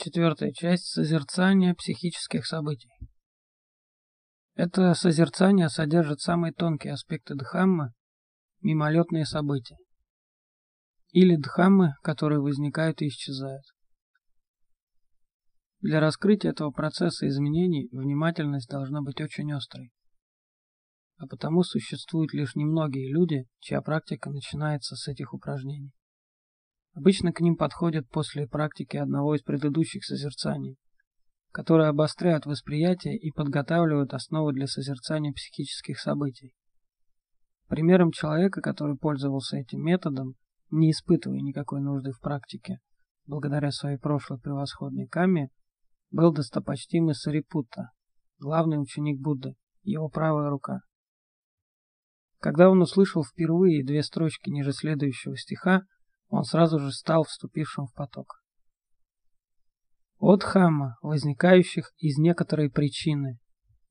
Четвертая 0.00 0.52
часть 0.52 0.84
созерцания 0.84 1.74
психических 1.74 2.46
событий. 2.46 2.92
Это 4.54 4.94
созерцание 4.94 5.68
содержит 5.68 6.20
самые 6.20 6.52
тонкие 6.52 6.92
аспекты 6.92 7.34
Дхаммы, 7.34 7.92
мимолетные 8.60 9.26
события. 9.26 9.76
Или 11.10 11.34
Дхаммы, 11.34 11.94
которые 12.04 12.38
возникают 12.38 13.02
и 13.02 13.08
исчезают. 13.08 13.64
Для 15.80 15.98
раскрытия 15.98 16.52
этого 16.52 16.70
процесса 16.70 17.26
изменений 17.26 17.88
внимательность 17.90 18.68
должна 18.68 19.02
быть 19.02 19.20
очень 19.20 19.52
острой. 19.52 19.90
А 21.16 21.26
потому 21.26 21.64
существуют 21.64 22.32
лишь 22.32 22.54
немногие 22.54 23.12
люди, 23.12 23.46
чья 23.58 23.82
практика 23.82 24.30
начинается 24.30 24.94
с 24.94 25.08
этих 25.08 25.34
упражнений. 25.34 25.90
Обычно 26.94 27.32
к 27.32 27.40
ним 27.40 27.56
подходят 27.56 28.08
после 28.08 28.46
практики 28.46 28.96
одного 28.96 29.34
из 29.34 29.42
предыдущих 29.42 30.04
созерцаний, 30.04 30.76
которые 31.52 31.88
обостряют 31.88 32.46
восприятие 32.46 33.16
и 33.16 33.30
подготавливают 33.30 34.14
основы 34.14 34.52
для 34.52 34.66
созерцания 34.66 35.32
психических 35.32 35.98
событий. 35.98 36.54
Примером 37.68 38.10
человека, 38.10 38.60
который 38.60 38.96
пользовался 38.96 39.58
этим 39.58 39.84
методом, 39.84 40.34
не 40.70 40.90
испытывая 40.90 41.40
никакой 41.40 41.80
нужды 41.80 42.12
в 42.12 42.20
практике, 42.20 42.78
благодаря 43.26 43.70
своей 43.70 43.98
прошлой 43.98 44.38
превосходной 44.40 45.06
каме, 45.06 45.50
был 46.10 46.32
достопочтимый 46.32 47.14
Сарипутта, 47.14 47.90
главный 48.38 48.80
ученик 48.80 49.20
Будды, 49.20 49.54
его 49.82 50.08
правая 50.08 50.50
рука. 50.50 50.80
Когда 52.40 52.70
он 52.70 52.80
услышал 52.80 53.24
впервые 53.24 53.84
две 53.84 54.02
строчки 54.02 54.48
ниже 54.48 54.72
следующего 54.72 55.36
стиха, 55.36 55.82
он 56.28 56.44
сразу 56.44 56.78
же 56.78 56.92
стал 56.92 57.24
вступившим 57.24 57.86
в 57.86 57.94
поток. 57.94 58.42
От 60.18 60.42
хама, 60.42 60.96
возникающих 61.00 61.92
из 61.98 62.18
некоторой 62.18 62.70
причины. 62.70 63.38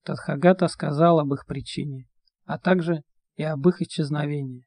Тадхагата 0.03 0.67
сказал 0.67 1.19
об 1.19 1.33
их 1.33 1.45
причине, 1.45 2.05
а 2.45 2.57
также 2.59 3.01
и 3.35 3.43
об 3.43 3.67
их 3.67 3.81
исчезновении. 3.81 4.65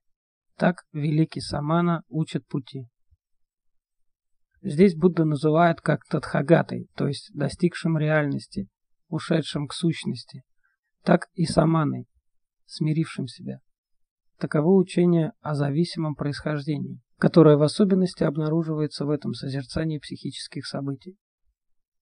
Так 0.56 0.84
великий 0.92 1.40
Самана 1.40 2.02
учит 2.08 2.46
пути. 2.46 2.88
Здесь 4.62 4.94
Будда 4.94 5.24
называют 5.24 5.80
как 5.80 6.04
Тадхагатой, 6.04 6.88
то 6.94 7.08
есть 7.08 7.30
достигшим 7.34 7.96
реальности, 7.96 8.68
ушедшим 9.08 9.66
к 9.66 9.72
сущности, 9.72 10.42
так 11.02 11.28
и 11.34 11.46
Саманой, 11.46 12.06
смирившим 12.66 13.26
себя. 13.26 13.60
Таково 14.38 14.76
учение 14.76 15.32
о 15.40 15.54
зависимом 15.54 16.14
происхождении 16.14 17.00
которое 17.20 17.58
в 17.58 17.62
особенности 17.62 18.24
обнаруживается 18.24 19.04
в 19.04 19.10
этом 19.10 19.34
созерцании 19.34 19.98
психических 19.98 20.66
событий. 20.66 21.18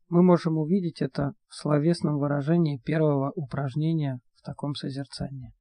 Мы 0.09 0.23
можем 0.23 0.57
увидеть 0.57 1.03
это 1.03 1.33
в 1.49 1.57
словесном 1.57 2.19
выражении 2.19 2.79
первого 2.79 3.33
упражнения 3.35 4.21
в 4.37 4.43
таком 4.43 4.75
созерцании. 4.77 5.53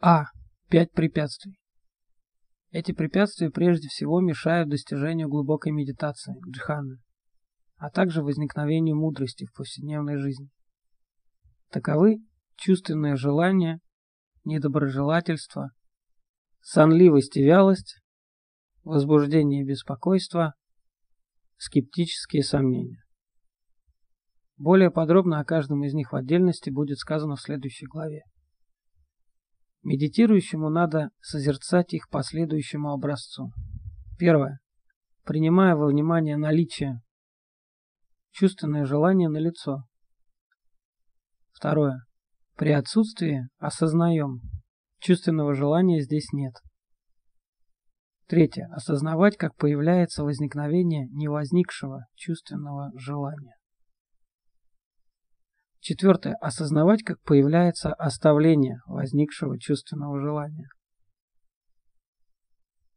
А. 0.00 0.26
Пять 0.68 0.92
препятствий. 0.92 1.58
Эти 2.70 2.92
препятствия 2.92 3.50
прежде 3.50 3.88
всего 3.88 4.20
мешают 4.20 4.68
достижению 4.68 5.28
глубокой 5.28 5.72
медитации, 5.72 6.34
джханы, 6.48 6.98
а 7.76 7.90
также 7.90 8.22
возникновению 8.22 8.96
мудрости 8.96 9.46
в 9.46 9.52
повседневной 9.52 10.16
жизни. 10.18 10.50
Таковы 11.70 12.18
чувственное 12.56 13.16
желание, 13.16 13.80
недоброжелательство, 14.44 15.70
сонливость 16.66 17.36
и 17.36 17.44
вялость, 17.44 18.00
возбуждение 18.82 19.62
и 19.62 19.64
беспокойство, 19.64 20.54
скептические 21.58 22.42
сомнения. 22.42 23.04
Более 24.56 24.90
подробно 24.90 25.38
о 25.38 25.44
каждом 25.44 25.84
из 25.84 25.94
них 25.94 26.10
в 26.10 26.16
отдельности 26.16 26.70
будет 26.70 26.98
сказано 26.98 27.36
в 27.36 27.40
следующей 27.40 27.86
главе. 27.86 28.24
Медитирующему 29.84 30.68
надо 30.68 31.10
созерцать 31.20 31.94
их 31.94 32.08
по 32.08 32.24
следующему 32.24 32.90
образцу. 32.90 33.52
Первое. 34.18 34.58
Принимая 35.24 35.76
во 35.76 35.86
внимание 35.86 36.36
наличие, 36.36 37.00
чувственное 38.32 38.86
желание 38.86 39.28
на 39.28 39.38
лицо. 39.38 39.84
Второе. 41.52 42.00
При 42.56 42.72
отсутствии 42.72 43.48
осознаем, 43.58 44.40
Чувственного 45.06 45.54
желания 45.54 46.00
здесь 46.00 46.32
нет. 46.32 46.52
Третье. 48.26 48.66
Осознавать, 48.72 49.36
как 49.36 49.54
появляется 49.54 50.24
возникновение 50.24 51.06
невозникшего 51.12 52.06
чувственного 52.16 52.90
желания. 52.98 53.54
Четвертое. 55.78 56.34
Осознавать, 56.40 57.04
как 57.04 57.22
появляется 57.22 57.94
оставление 57.94 58.80
возникшего 58.88 59.60
чувственного 59.60 60.18
желания. 60.18 60.66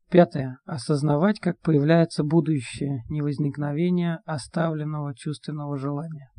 Пятое. 0.10 0.58
Осознавать, 0.66 1.40
как 1.40 1.60
появляется 1.60 2.24
будущее 2.24 3.04
невозникновение 3.10 4.18
оставленного 4.26 5.14
чувственного 5.14 5.78
желания. 5.78 6.32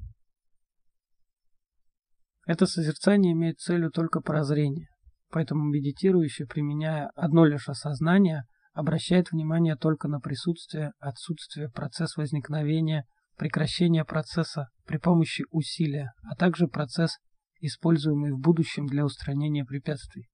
Это 2.44 2.66
созерцание 2.66 3.34
имеет 3.34 3.60
целью 3.60 3.92
только 3.92 4.20
прозрение. 4.20 4.89
Поэтому 5.30 5.64
медитирующий, 5.64 6.46
применяя 6.46 7.10
одно 7.14 7.44
лишь 7.44 7.68
осознание, 7.68 8.44
обращает 8.72 9.30
внимание 9.30 9.76
только 9.76 10.08
на 10.08 10.20
присутствие, 10.20 10.92
отсутствие, 10.98 11.70
процесс 11.70 12.16
возникновения, 12.16 13.04
прекращение 13.36 14.04
процесса 14.04 14.68
при 14.86 14.98
помощи 14.98 15.44
усилия, 15.50 16.12
а 16.22 16.34
также 16.34 16.66
процесс, 16.66 17.18
используемый 17.60 18.32
в 18.32 18.38
будущем 18.38 18.86
для 18.86 19.04
устранения 19.04 19.64
препятствий. 19.64 20.28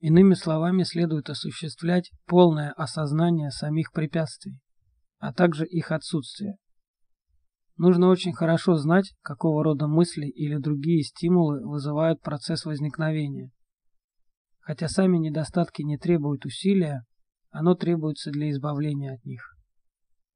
Иными 0.00 0.34
словами, 0.34 0.82
следует 0.82 1.28
осуществлять 1.28 2.10
полное 2.26 2.72
осознание 2.72 3.50
самих 3.50 3.92
препятствий, 3.92 4.58
а 5.18 5.32
также 5.32 5.66
их 5.66 5.92
отсутствие. 5.92 6.56
Нужно 7.76 8.08
очень 8.08 8.32
хорошо 8.32 8.76
знать, 8.76 9.12
какого 9.22 9.62
рода 9.62 9.86
мысли 9.86 10.26
или 10.26 10.56
другие 10.56 11.02
стимулы 11.02 11.60
вызывают 11.66 12.22
процесс 12.22 12.64
возникновения. 12.64 13.50
Хотя 14.60 14.88
сами 14.88 15.16
недостатки 15.18 15.82
не 15.82 15.98
требуют 15.98 16.44
усилия, 16.44 17.04
оно 17.50 17.74
требуется 17.74 18.30
для 18.30 18.50
избавления 18.50 19.14
от 19.14 19.24
них. 19.24 19.42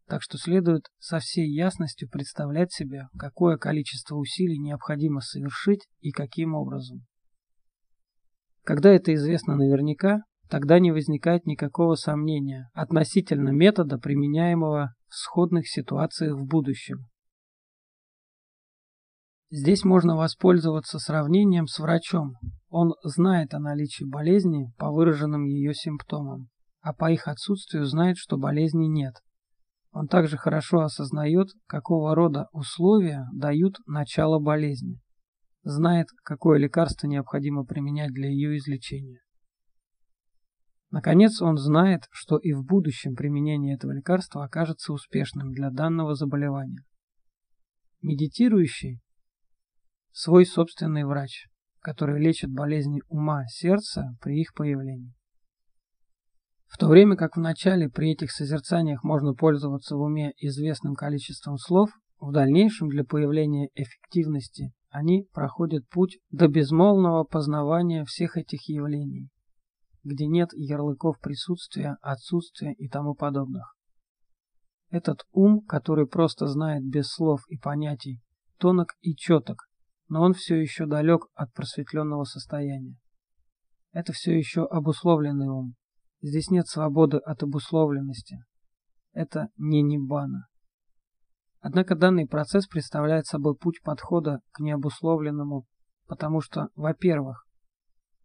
Так 0.07 0.23
что 0.23 0.37
следует 0.37 0.85
со 0.99 1.19
всей 1.19 1.49
ясностью 1.49 2.09
представлять 2.11 2.73
себе, 2.73 3.09
какое 3.19 3.57
количество 3.57 4.17
усилий 4.17 4.59
необходимо 4.59 5.21
совершить 5.21 5.87
и 6.01 6.11
каким 6.11 6.55
образом. 6.55 7.07
Когда 8.65 8.91
это 8.91 9.15
известно 9.15 9.57
наверняка, 9.57 10.23
тогда 10.49 10.79
не 10.79 10.91
возникает 10.91 11.47
никакого 11.47 11.95
сомнения 11.95 12.69
относительно 12.75 13.51
метода, 13.51 13.99
применяемого 13.99 14.95
в 15.09 15.15
сходных 15.15 15.69
ситуациях 15.69 16.37
в 16.37 16.45
будущем. 16.47 17.07
Здесь 19.57 19.85
можно 19.85 20.17
воспользоваться 20.17 20.99
сравнением 20.99 21.69
с 21.69 21.79
врачом. 21.79 22.35
Он 22.71 22.95
знает 23.05 23.55
о 23.55 23.61
наличии 23.61 24.03
болезни 24.03 24.73
по 24.79 24.91
выраженным 24.91 25.45
ее 25.45 25.75
симптомам, 25.75 26.49
а 26.81 26.93
по 26.93 27.13
их 27.13 27.29
отсутствию 27.29 27.85
знает, 27.85 28.17
что 28.17 28.37
болезни 28.37 28.87
нет. 28.87 29.15
Он 29.93 30.09
также 30.09 30.37
хорошо 30.37 30.81
осознает, 30.81 31.51
какого 31.69 32.17
рода 32.17 32.49
условия 32.51 33.29
дают 33.33 33.77
начало 33.87 34.41
болезни. 34.41 34.99
Знает, 35.63 36.09
какое 36.25 36.59
лекарство 36.59 37.07
необходимо 37.07 37.65
применять 37.65 38.11
для 38.13 38.31
ее 38.31 38.57
излечения. 38.59 39.21
Наконец, 40.91 41.41
он 41.41 41.59
знает, 41.59 42.09
что 42.11 42.39
и 42.39 42.55
в 42.55 42.65
будущем 42.65 43.15
применение 43.15 43.77
этого 43.77 43.93
лекарства 43.93 44.47
окажется 44.47 44.93
успешным 44.93 45.53
для 45.53 45.71
данного 45.71 46.17
заболевания. 46.17 46.83
Медитирующий 48.03 49.01
свой 50.15 50.47
собственный 50.47 51.05
врач, 51.05 51.49
который 51.81 52.21
лечит 52.21 52.51
болезни 52.51 53.03
ума, 53.09 53.45
сердца 53.49 54.17
при 54.23 54.41
их 54.41 54.55
появлении. 54.55 55.13
В 56.67 56.79
то 56.79 56.89
время 56.89 57.17
как 57.17 57.37
в 57.37 57.41
начале 57.41 57.91
при 57.91 58.13
этих 58.13 58.31
созерцаниях 58.31 59.03
можно 59.03 59.35
пользоваться 59.35 59.97
в 59.97 60.01
уме 60.01 60.33
известным 60.39 60.95
количеством 60.95 61.59
слов, 61.59 61.91
в 62.21 62.31
дальнейшем 62.33 62.89
для 62.89 63.05
появления 63.05 63.69
эффективности 63.75 64.73
они 64.89 65.27
проходят 65.33 65.89
путь 65.89 66.19
до 66.31 66.47
безмолвного 66.47 67.25
познавания 67.25 68.05
всех 68.05 68.37
этих 68.37 68.69
явлений, 68.69 69.29
где 70.05 70.27
нет 70.27 70.51
ярлыков 70.53 71.19
присутствия, 71.19 71.97
отсутствия 72.01 72.73
и 72.73 72.89
тому 72.89 73.15
подобных. 73.15 73.75
Этот 74.91 75.27
ум, 75.33 75.61
который 75.67 76.07
просто 76.07 76.47
знает 76.47 76.85
без 76.89 77.09
слов 77.09 77.41
и 77.49 77.59
понятий, 77.59 78.21
тонок 78.59 78.95
и 79.01 79.17
четок, 79.17 79.69
но 80.09 80.23
он 80.23 80.35
все 80.35 80.61
еще 80.61 80.87
далек 80.87 81.27
от 81.35 81.53
просветленного 81.53 82.25
состояния. 82.25 82.97
Это 83.93 84.13
все 84.13 84.37
еще 84.37 84.65
обусловленный 84.65 85.49
ум. 85.49 85.75
Здесь 86.21 86.51
нет 86.51 86.67
свободы 86.67 87.19
от 87.19 87.43
обусловленности. 87.43 88.39
это 89.13 89.49
не 89.57 89.83
ниббана. 89.83 90.49
Однако 91.61 91.95
данный 91.95 92.27
процесс 92.27 92.67
представляет 92.67 93.27
собой 93.27 93.57
путь 93.57 93.81
подхода 93.83 94.41
к 94.53 94.61
необусловленному, 94.61 95.67
потому 96.07 96.41
что, 96.41 96.69
во-первых, 96.75 97.47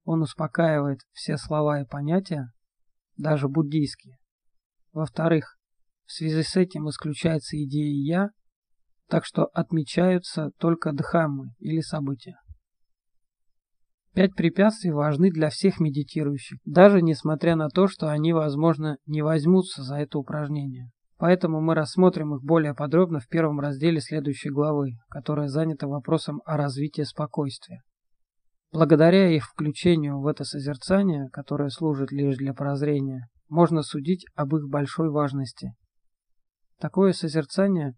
он 0.03 0.21
успокаивает 0.21 1.01
все 1.11 1.37
слова 1.37 1.81
и 1.81 1.85
понятия, 1.85 2.51
даже 3.15 3.47
буддийские. 3.47 4.17
Во-вторых, 4.91 5.57
в 6.05 6.11
связи 6.11 6.41
с 6.41 6.55
этим 6.55 6.89
исключается 6.89 7.55
идея 7.63 7.93
«я», 7.93 8.29
так 9.09 9.25
что 9.25 9.45
отмечаются 9.45 10.51
только 10.59 10.93
дхаммы 10.93 11.53
или 11.59 11.81
события. 11.81 12.35
Пять 14.13 14.35
препятствий 14.35 14.91
важны 14.91 15.31
для 15.31 15.49
всех 15.49 15.79
медитирующих, 15.79 16.59
даже 16.65 17.01
несмотря 17.01 17.55
на 17.55 17.69
то, 17.69 17.87
что 17.87 18.09
они, 18.09 18.33
возможно, 18.33 18.97
не 19.05 19.21
возьмутся 19.21 19.83
за 19.83 19.97
это 19.97 20.17
упражнение. 20.19 20.89
Поэтому 21.17 21.59
мы 21.59 21.75
рассмотрим 21.75 22.33
их 22.35 22.41
более 22.43 22.73
подробно 22.73 23.19
в 23.19 23.27
первом 23.27 23.59
разделе 23.59 23.99
следующей 23.99 24.49
главы, 24.49 24.93
которая 25.09 25.47
занята 25.47 25.87
вопросом 25.87 26.41
о 26.45 26.55
развитии 26.55 27.01
спокойствия. 27.01 27.81
Благодаря 28.71 29.29
их 29.29 29.45
включению 29.45 30.19
в 30.21 30.27
это 30.27 30.43
созерцание, 30.43 31.27
которое 31.31 31.69
служит 31.69 32.11
лишь 32.11 32.37
для 32.37 32.53
прозрения, 32.53 33.27
можно 33.49 33.81
судить 33.81 34.25
об 34.35 34.55
их 34.55 34.69
большой 34.69 35.09
важности. 35.09 35.73
Такое 36.79 37.11
созерцание, 37.13 37.95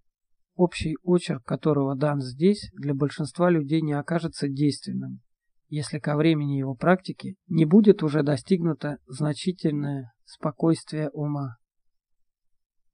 общий 0.55 0.95
очерк 1.03 1.43
которого 1.43 1.95
дан 1.95 2.21
здесь, 2.21 2.69
для 2.73 2.93
большинства 2.93 3.49
людей 3.49 3.81
не 3.81 3.93
окажется 3.93 4.47
действенным, 4.47 5.21
если 5.69 5.99
ко 5.99 6.15
времени 6.15 6.57
его 6.57 6.75
практики 6.75 7.35
не 7.47 7.65
будет 7.65 8.03
уже 8.03 8.23
достигнуто 8.23 8.97
значительное 9.07 10.11
спокойствие 10.25 11.09
ума. 11.09 11.57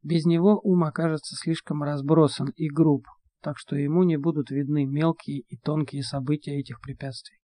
Без 0.03 0.25
него 0.25 0.59
ум 0.63 0.83
окажется 0.83 1.35
слишком 1.35 1.83
разбросан 1.83 2.49
и 2.55 2.69
груб, 2.69 3.05
так 3.41 3.57
что 3.57 3.75
ему 3.75 4.03
не 4.03 4.17
будут 4.17 4.51
видны 4.51 4.85
мелкие 4.85 5.39
и 5.39 5.57
тонкие 5.57 6.03
события 6.03 6.59
этих 6.59 6.79
препятствий. 6.81 7.39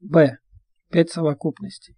Б. 0.00 0.38
Пять 0.90 1.10
совокупностей. 1.10 1.96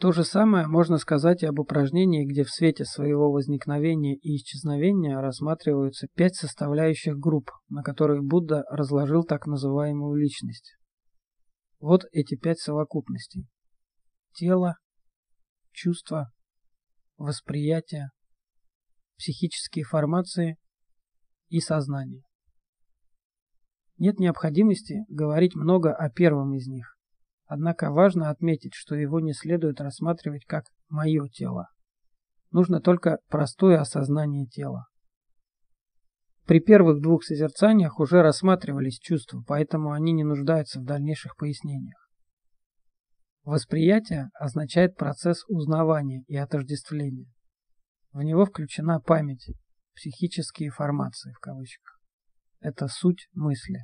То 0.00 0.12
же 0.12 0.24
самое 0.24 0.66
можно 0.66 0.96
сказать 0.96 1.42
и 1.42 1.46
об 1.46 1.58
упражнении, 1.58 2.24
где 2.24 2.42
в 2.42 2.48
свете 2.48 2.86
своего 2.86 3.30
возникновения 3.30 4.16
и 4.16 4.36
исчезновения 4.36 5.20
рассматриваются 5.20 6.06
пять 6.14 6.34
составляющих 6.34 7.18
групп, 7.18 7.50
на 7.68 7.82
которые 7.82 8.22
Будда 8.22 8.64
разложил 8.70 9.24
так 9.24 9.46
называемую 9.46 10.18
личность. 10.18 10.74
Вот 11.80 12.04
эти 12.12 12.34
пять 12.34 12.58
совокупностей. 12.58 13.46
Тело, 14.32 14.76
чувства, 15.70 16.30
восприятие, 17.18 18.08
психические 19.18 19.84
формации 19.84 20.56
и 21.50 21.60
сознание. 21.60 22.22
Нет 23.98 24.18
необходимости 24.18 25.04
говорить 25.10 25.54
много 25.54 25.92
о 25.92 26.08
первом 26.08 26.54
из 26.54 26.68
них. 26.68 26.96
Однако 27.52 27.90
важно 27.90 28.30
отметить, 28.30 28.74
что 28.74 28.94
его 28.94 29.18
не 29.18 29.32
следует 29.32 29.80
рассматривать 29.80 30.44
как 30.44 30.66
«мое 30.88 31.26
тело». 31.26 31.66
Нужно 32.52 32.80
только 32.80 33.18
простое 33.26 33.80
осознание 33.80 34.46
тела. 34.46 34.86
При 36.46 36.60
первых 36.60 37.02
двух 37.02 37.24
созерцаниях 37.24 37.98
уже 37.98 38.22
рассматривались 38.22 39.00
чувства, 39.00 39.42
поэтому 39.44 39.90
они 39.90 40.12
не 40.12 40.22
нуждаются 40.22 40.78
в 40.78 40.84
дальнейших 40.84 41.34
пояснениях. 41.36 42.08
Восприятие 43.42 44.30
означает 44.34 44.94
процесс 44.94 45.42
узнавания 45.48 46.22
и 46.28 46.36
отождествления. 46.36 47.32
В 48.12 48.22
него 48.22 48.44
включена 48.44 49.00
память, 49.00 49.50
психические 49.96 50.70
формации 50.70 51.32
в 51.32 51.40
кавычках. 51.40 51.98
Это 52.60 52.86
суть 52.86 53.28
мысли. 53.34 53.80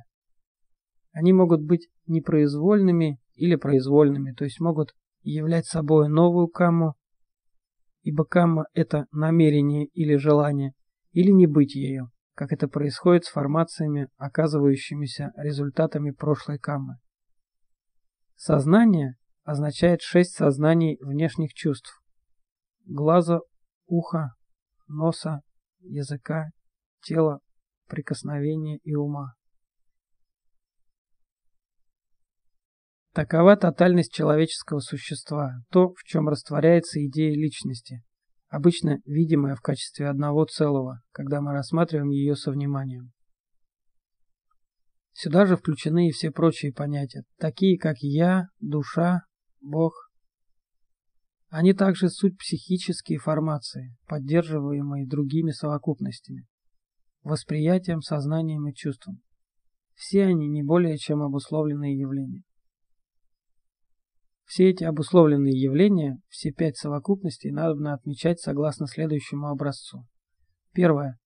Они 1.11 1.33
могут 1.33 1.63
быть 1.63 1.89
непроизвольными 2.05 3.19
или 3.37 3.55
произвольными, 3.55 4.33
то 4.33 4.43
есть 4.43 4.59
могут 4.59 4.93
являть 5.21 5.65
собой 5.65 6.09
новую 6.09 6.47
камму, 6.47 6.95
ибо 8.01 8.25
камма– 8.25 8.65
это 8.73 9.05
намерение 9.11 9.85
или 9.85 10.15
желание, 10.15 10.73
или 11.11 11.31
не 11.31 11.47
быть 11.47 11.75
ею, 11.75 12.11
как 12.33 12.51
это 12.51 12.67
происходит 12.67 13.25
с 13.25 13.29
формациями, 13.29 14.09
оказывающимися 14.17 15.31
результатами 15.37 16.11
прошлой 16.11 16.59
каммы. 16.59 16.97
Сознание 18.35 19.15
означает 19.43 20.01
шесть 20.01 20.35
сознаний 20.35 20.97
внешних 21.01 21.53
чувств– 21.53 22.01
глаза, 22.85 23.39
уха, 23.85 24.33
носа, 24.87 25.41
языка, 25.79 26.49
тела, 27.01 27.39
прикосновения 27.87 28.77
и 28.83 28.95
ума. 28.95 29.36
Такова 33.17 33.57
тотальность 33.57 34.13
человеческого 34.13 34.79
существа, 34.79 35.63
то, 35.71 35.89
в 35.89 36.03
чем 36.03 36.29
растворяется 36.29 37.03
идея 37.07 37.33
личности, 37.33 38.03
обычно 38.47 38.99
видимая 39.05 39.55
в 39.55 39.61
качестве 39.61 40.07
одного 40.07 40.45
целого, 40.45 41.01
когда 41.13 41.41
мы 41.41 41.51
рассматриваем 41.53 42.09
ее 42.09 42.35
со 42.35 42.51
вниманием. 42.51 43.11
Сюда 45.13 45.47
же 45.47 45.57
включены 45.57 46.09
и 46.09 46.11
все 46.11 46.29
прочие 46.29 46.71
понятия, 46.71 47.23
такие 47.39 47.79
как 47.79 47.95
«я», 48.01 48.49
«душа», 48.59 49.23
Бог. 49.61 50.11
Они 51.49 51.73
также 51.73 52.09
суть 52.09 52.37
психические 52.37 53.17
формации, 53.17 53.97
поддерживаемые 54.05 55.07
другими 55.07 55.49
совокупностями, 55.49 56.45
восприятием, 57.23 58.01
сознанием 58.01 58.67
и 58.67 58.75
чувством. 58.75 59.23
Все 59.95 60.25
они 60.25 60.47
не 60.47 60.61
более 60.61 60.99
чем 60.99 61.23
обусловленные 61.23 61.97
явления. 61.97 62.43
Все 64.47 64.69
эти 64.69 64.85
обусловленные 64.85 65.59
явления, 65.59 66.21
все 66.29 66.51
пять 66.51 66.77
совокупностей, 66.77 67.51
надо 67.51 67.93
отмечать 67.93 68.39
согласно 68.39 68.87
следующему 68.87 69.49
образцу. 69.49 70.07
Первое. 70.73 71.19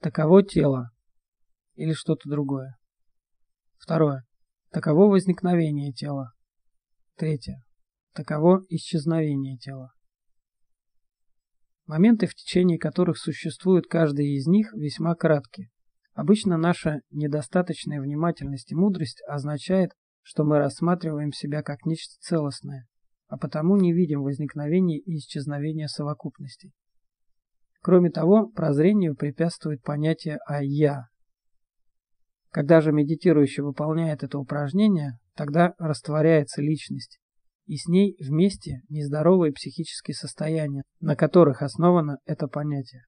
Таково 0.00 0.42
тело 0.42 0.90
или 1.74 1.92
что-то 1.92 2.30
другое. 2.30 2.78
Второе. 3.76 4.24
Таково 4.70 5.10
возникновение 5.10 5.92
тела. 5.92 6.32
Третье. 7.16 7.62
Таково 8.14 8.62
исчезновение 8.70 9.58
тела. 9.58 9.92
Моменты, 11.84 12.26
в 12.26 12.34
течение 12.34 12.78
которых 12.78 13.18
существует 13.18 13.86
каждый 13.86 14.34
из 14.34 14.46
них, 14.46 14.72
весьма 14.72 15.14
кратки. 15.14 15.68
Обычно 16.14 16.56
наша 16.56 17.02
недостаточная 17.10 18.00
внимательность 18.00 18.72
и 18.72 18.74
мудрость 18.74 19.22
означает, 19.28 19.92
что 20.26 20.42
мы 20.42 20.58
рассматриваем 20.58 21.30
себя 21.30 21.62
как 21.62 21.86
нечто 21.86 22.16
целостное, 22.18 22.88
а 23.28 23.38
потому 23.38 23.76
не 23.76 23.92
видим 23.92 24.22
возникновения 24.22 24.98
и 24.98 25.18
исчезновения 25.18 25.86
совокупностей. 25.86 26.72
Кроме 27.80 28.10
того, 28.10 28.48
прозрению 28.48 29.14
препятствует 29.14 29.82
понятие 29.82 30.38
о 30.48 30.64
«я», 30.64 31.04
когда 32.50 32.80
же 32.80 32.90
медитирующий 32.90 33.62
выполняет 33.62 34.24
это 34.24 34.40
упражнение, 34.40 35.20
тогда 35.36 35.74
растворяется 35.78 36.60
личность, 36.60 37.20
и 37.66 37.76
с 37.76 37.86
ней 37.86 38.16
вместе 38.18 38.80
нездоровые 38.88 39.52
психические 39.52 40.16
состояния, 40.16 40.82
на 40.98 41.14
которых 41.14 41.62
основано 41.62 42.18
это 42.24 42.48
понятие. 42.48 43.04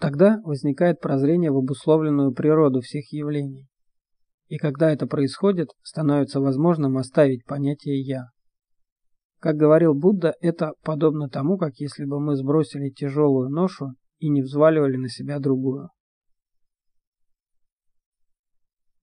Тогда 0.00 0.40
возникает 0.42 0.98
прозрение 0.98 1.52
в 1.52 1.58
обусловленную 1.58 2.32
природу 2.32 2.80
всех 2.80 3.12
явлений. 3.12 3.68
И 4.50 4.58
когда 4.58 4.90
это 4.90 5.06
происходит, 5.06 5.68
становится 5.82 6.40
возможным 6.40 6.98
оставить 6.98 7.44
понятие 7.44 8.00
«я». 8.02 8.30
Как 9.38 9.54
говорил 9.54 9.94
Будда, 9.94 10.34
это 10.40 10.72
подобно 10.82 11.28
тому, 11.28 11.56
как 11.56 11.76
если 11.76 12.04
бы 12.04 12.20
мы 12.20 12.34
сбросили 12.34 12.90
тяжелую 12.90 13.48
ношу 13.48 13.94
и 14.18 14.28
не 14.28 14.42
взваливали 14.42 14.96
на 14.96 15.08
себя 15.08 15.38
другую. 15.38 15.90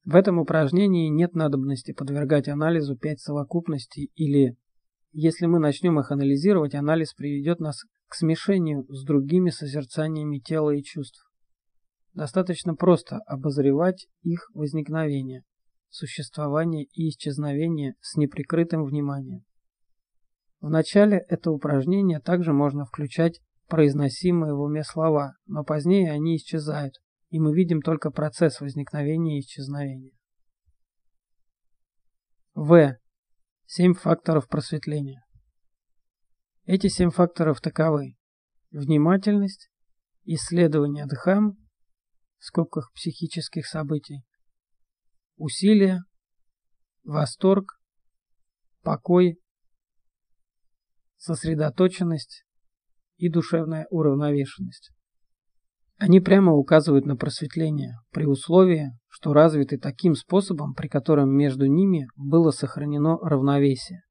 В 0.04 0.16
этом 0.16 0.38
упражнении 0.38 1.08
нет 1.08 1.34
надобности 1.34 1.94
подвергать 1.94 2.50
анализу 2.50 2.98
пять 2.98 3.22
совокупностей 3.22 4.12
или, 4.16 4.58
если 5.14 5.46
мы 5.46 5.60
начнем 5.60 5.98
их 5.98 6.12
анализировать, 6.12 6.76
анализ 6.76 7.14
приведет 7.14 7.62
нас 7.62 7.86
к 8.10 8.16
смешению 8.16 8.86
с 8.90 9.06
другими 9.06 9.50
созерцаниями 9.50 10.40
тела 10.40 10.72
и 10.72 10.84
чувств. 10.84 11.27
Достаточно 12.18 12.74
просто 12.74 13.20
обозревать 13.28 14.08
их 14.24 14.50
возникновение, 14.56 15.44
существование 15.90 16.86
и 16.86 17.10
исчезновение 17.10 17.94
с 18.02 18.16
неприкрытым 18.16 18.86
вниманием. 18.86 19.46
В 20.60 20.68
начале 20.68 21.24
это 21.30 21.52
упражнение 21.52 22.20
также 22.20 22.54
можно 22.54 22.86
включать 22.86 23.40
произносимые 23.68 24.56
в 24.56 24.62
уме 24.62 24.84
слова, 24.84 25.34
но 25.46 25.64
позднее 25.64 26.12
они 26.12 26.38
исчезают, 26.38 26.96
и 27.30 27.40
мы 27.40 27.54
видим 27.54 27.84
только 27.84 28.10
процесс 28.10 28.62
возникновения 28.62 29.38
и 29.38 29.42
исчезновения. 29.42 30.14
В. 32.56 32.98
Семь 33.68 33.94
факторов 33.94 34.48
просветления. 34.48 35.24
Эти 36.66 36.88
семь 36.88 37.12
факторов 37.12 37.62
таковы. 37.62 38.16
Внимательность, 38.72 39.70
исследование 40.26 41.06
дхам, 41.06 41.58
в 42.40 42.46
скобках 42.46 42.92
психических 42.94 43.66
событий, 43.66 44.24
усилия, 45.38 46.02
восторг, 47.04 47.80
покой, 48.82 49.40
сосредоточенность 51.18 52.46
и 53.18 53.30
душевная 53.30 53.88
уравновешенность. 53.90 54.92
Они 55.98 56.20
прямо 56.20 56.54
указывают 56.54 57.06
на 57.08 57.16
просветление, 57.16 57.96
при 58.12 58.26
условии, 58.26 58.92
что 59.08 59.34
развиты 59.34 59.80
таким 59.80 60.14
способом, 60.14 60.76
при 60.76 60.88
котором 60.88 61.36
между 61.36 61.66
ними 61.66 62.08
было 62.16 62.52
сохранено 62.52 63.18
равновесие. 63.18 64.02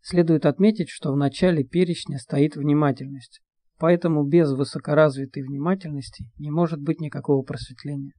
Следует 0.00 0.44
отметить, 0.44 0.88
что 0.88 1.12
в 1.12 1.16
начале 1.16 1.62
перечня 1.62 2.18
стоит 2.18 2.56
внимательность, 2.56 3.42
поэтому 3.78 4.24
без 4.24 4.52
высокоразвитой 4.52 5.42
внимательности 5.42 6.30
не 6.38 6.50
может 6.50 6.80
быть 6.80 7.00
никакого 7.00 7.42
просветления. 7.42 8.12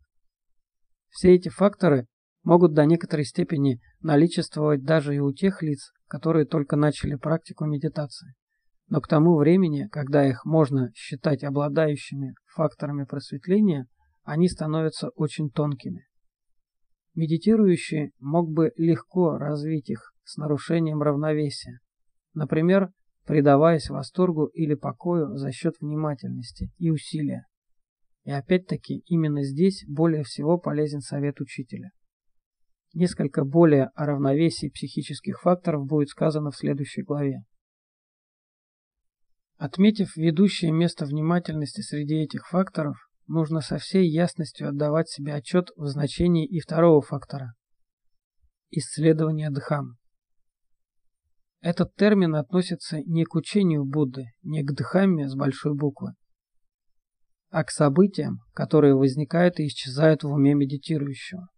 Все 1.10 1.34
эти 1.34 1.50
факторы 1.50 2.06
могут 2.44 2.74
до 2.74 2.86
некоторой 2.86 3.26
степени 3.26 3.80
наличествовать 4.02 4.84
даже 4.84 5.16
и 5.16 5.20
у 5.20 5.34
тех 5.34 5.62
лиц, 5.62 5.92
которые 6.08 6.46
только 6.46 6.76
начали 6.76 7.16
практику 7.16 7.66
медитации 7.66 8.34
но 8.90 9.02
к 9.02 9.08
тому 9.08 9.36
времени, 9.36 9.88
когда 9.92 10.28
их 10.28 10.46
можно 10.46 10.92
считать 10.96 11.44
обладающими 11.44 12.36
факторами 12.56 13.04
просветления, 13.04 13.88
они 14.24 14.48
становятся 14.48 15.10
очень 15.10 15.50
тонкими. 15.50 16.06
Медитирующий 17.14 18.12
мог 18.20 18.50
бы 18.50 18.72
легко 18.78 19.38
развить 19.38 19.90
их 19.90 20.14
с 20.24 20.38
нарушением 20.38 21.02
равновесия, 21.02 21.80
например, 22.34 22.90
предаваясь 23.28 23.90
восторгу 23.90 24.46
или 24.46 24.74
покою 24.74 25.36
за 25.36 25.52
счет 25.52 25.76
внимательности 25.82 26.72
и 26.78 26.90
усилия. 26.90 27.46
И 28.24 28.32
опять-таки 28.32 29.04
именно 29.06 29.44
здесь 29.44 29.84
более 29.88 30.24
всего 30.24 30.58
полезен 30.58 31.02
совет 31.02 31.42
учителя. 31.42 31.92
Несколько 32.94 33.44
более 33.44 33.88
о 33.96 34.06
равновесии 34.06 34.70
психических 34.70 35.42
факторов 35.42 35.86
будет 35.86 36.08
сказано 36.08 36.52
в 36.52 36.56
следующей 36.56 37.04
главе. 37.04 37.44
Отметив 39.58 40.16
ведущее 40.16 40.72
место 40.72 41.06
внимательности 41.06 41.82
среди 41.82 42.16
этих 42.16 42.48
факторов, 42.48 42.96
нужно 43.28 43.60
со 43.60 43.78
всей 43.78 44.10
ясностью 44.10 44.70
отдавать 44.70 45.10
себе 45.10 45.34
отчет 45.34 45.70
в 45.76 45.86
значении 45.88 46.46
и 46.48 46.60
второго 46.62 47.02
фактора– 47.02 47.56
исследования 48.70 49.50
Дхам. 49.50 49.97
Этот 51.70 51.94
термин 51.96 52.34
относится 52.36 53.02
не 53.02 53.26
к 53.26 53.36
учению 53.36 53.84
Будды, 53.84 54.28
не 54.42 54.64
к 54.64 54.72
Дхамме 54.72 55.28
с 55.28 55.36
большой 55.36 55.76
буквы, 55.76 56.14
а 57.50 57.66
к 57.66 57.72
событиям, 57.72 58.40
которые 58.54 58.96
возникают 58.96 59.60
и 59.60 59.68
исчезают 59.68 60.24
в 60.24 60.32
уме 60.32 60.54
медитирующего. 60.54 61.50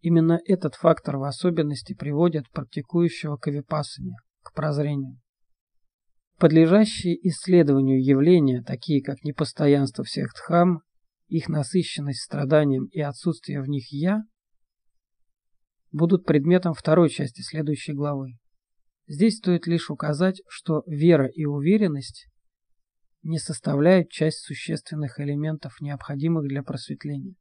Именно 0.00 0.40
этот 0.46 0.76
фактор 0.76 1.18
в 1.18 1.24
особенности 1.24 1.92
приводит 1.92 2.50
практикующего 2.52 3.36
к 3.36 3.50
випассане, 3.50 4.16
к 4.40 4.54
прозрению. 4.54 5.20
Подлежащие 6.38 7.14
исследованию 7.28 8.02
явления, 8.02 8.62
такие 8.62 9.02
как 9.02 9.24
непостоянство 9.24 10.04
всех 10.04 10.32
дхам, 10.32 10.80
их 11.28 11.50
насыщенность 11.50 12.22
страданием 12.22 12.86
и 12.86 13.02
отсутствие 13.02 13.60
в 13.60 13.68
них 13.68 13.92
«я», 13.92 14.22
будут 15.90 16.24
предметом 16.24 16.72
второй 16.72 17.10
части 17.10 17.42
следующей 17.42 17.92
главы. 17.92 18.38
Здесь 19.06 19.38
стоит 19.38 19.66
лишь 19.66 19.90
указать, 19.90 20.42
что 20.48 20.82
вера 20.86 21.26
и 21.26 21.44
уверенность 21.44 22.28
не 23.22 23.38
составляют 23.38 24.10
часть 24.10 24.38
существенных 24.38 25.20
элементов, 25.20 25.80
необходимых 25.80 26.48
для 26.48 26.62
просветления, 26.62 27.34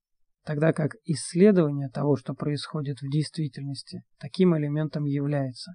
тогда 0.44 0.74
как 0.74 0.96
исследование 1.06 1.90
того, 1.90 2.16
что 2.16 2.34
происходит 2.34 3.02
в 3.02 3.10
действительности, 3.10 4.04
таким 4.20 4.58
элементом 4.58 5.06
является. 5.06 5.74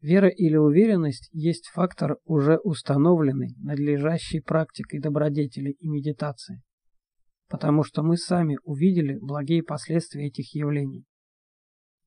Вера 0.00 0.28
или 0.28 0.56
уверенность 0.56 1.28
есть 1.32 1.68
фактор, 1.72 2.18
уже 2.24 2.58
установленный 2.58 3.54
надлежащей 3.58 4.40
практикой 4.40 5.00
добродетели 5.00 5.70
и 5.70 5.88
медитации, 5.88 6.62
потому 7.48 7.82
что 7.82 8.02
мы 8.02 8.16
сами 8.16 8.58
увидели 8.62 9.18
благие 9.18 9.62
последствия 9.62 10.26
этих 10.26 10.54
явлений. 10.54 11.04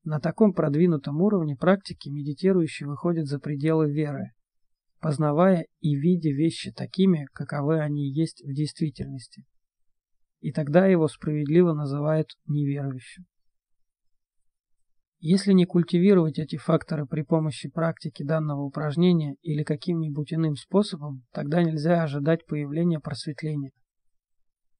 На 0.04 0.18
таком 0.18 0.54
продвинутом 0.54 1.20
уровне 1.20 1.56
практики 1.56 2.08
медитирующий 2.08 2.86
выходит 2.86 3.26
за 3.26 3.38
пределы 3.38 3.92
веры, 3.92 4.30
познавая 4.98 5.66
и 5.80 5.94
видя 5.94 6.30
вещи 6.30 6.72
такими, 6.72 7.26
каковы 7.32 7.80
они 7.80 8.10
есть 8.10 8.42
в 8.42 8.52
действительности. 8.54 9.44
И 10.40 10.52
тогда 10.52 10.86
его 10.86 11.06
справедливо 11.06 11.74
называют 11.74 12.28
неверующим. 12.46 13.26
Если 15.22 15.52
не 15.52 15.66
культивировать 15.66 16.38
эти 16.38 16.56
факторы 16.56 17.04
при 17.04 17.20
помощи 17.20 17.68
практики 17.68 18.22
данного 18.22 18.62
упражнения 18.62 19.36
или 19.42 19.64
каким-нибудь 19.64 20.32
иным 20.32 20.56
способом, 20.56 21.26
тогда 21.30 21.62
нельзя 21.62 22.02
ожидать 22.02 22.46
появления 22.46 23.00
просветления. 23.00 23.72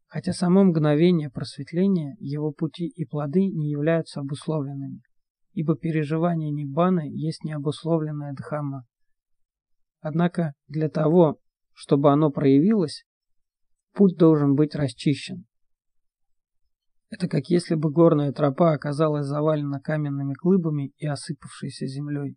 Хотя 0.06 0.32
само 0.32 0.64
мгновение 0.64 1.28
просветления, 1.28 2.16
его 2.20 2.52
пути 2.52 2.86
и 2.86 3.04
плоды 3.04 3.50
не 3.50 3.70
являются 3.70 4.20
обусловленными, 4.20 5.02
ибо 5.52 5.76
переживание 5.76 6.50
Ниббаны 6.50 7.08
есть 7.10 7.44
необусловленная 7.44 8.34
дхамма. 8.34 8.84
Однако 10.00 10.54
для 10.68 10.88
того, 10.88 11.38
чтобы 11.72 12.12
оно 12.12 12.30
проявилось, 12.30 13.04
путь 13.92 14.16
должен 14.16 14.54
быть 14.54 14.74
расчищен. 14.74 15.46
Это 17.10 17.28
как 17.28 17.46
если 17.46 17.74
бы 17.74 17.90
горная 17.90 18.32
тропа 18.32 18.72
оказалась 18.72 19.26
завалена 19.26 19.80
каменными 19.80 20.34
глыбами 20.40 20.92
и 20.96 21.06
осыпавшейся 21.06 21.86
землей. 21.86 22.36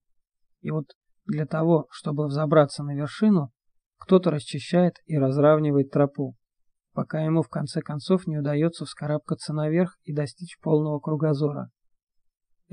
И 0.61 0.71
вот 0.71 0.85
для 1.25 1.45
того, 1.45 1.85
чтобы 1.91 2.25
взобраться 2.25 2.83
на 2.83 2.95
вершину, 2.95 3.51
кто-то 3.97 4.31
расчищает 4.31 4.95
и 5.05 5.17
разравнивает 5.17 5.91
тропу, 5.91 6.35
пока 6.93 7.21
ему 7.21 7.43
в 7.43 7.49
конце 7.49 7.81
концов 7.81 8.27
не 8.27 8.37
удается 8.37 8.85
вскарабкаться 8.85 9.53
наверх 9.53 9.97
и 10.03 10.13
достичь 10.13 10.57
полного 10.59 10.99
кругозора. 10.99 11.69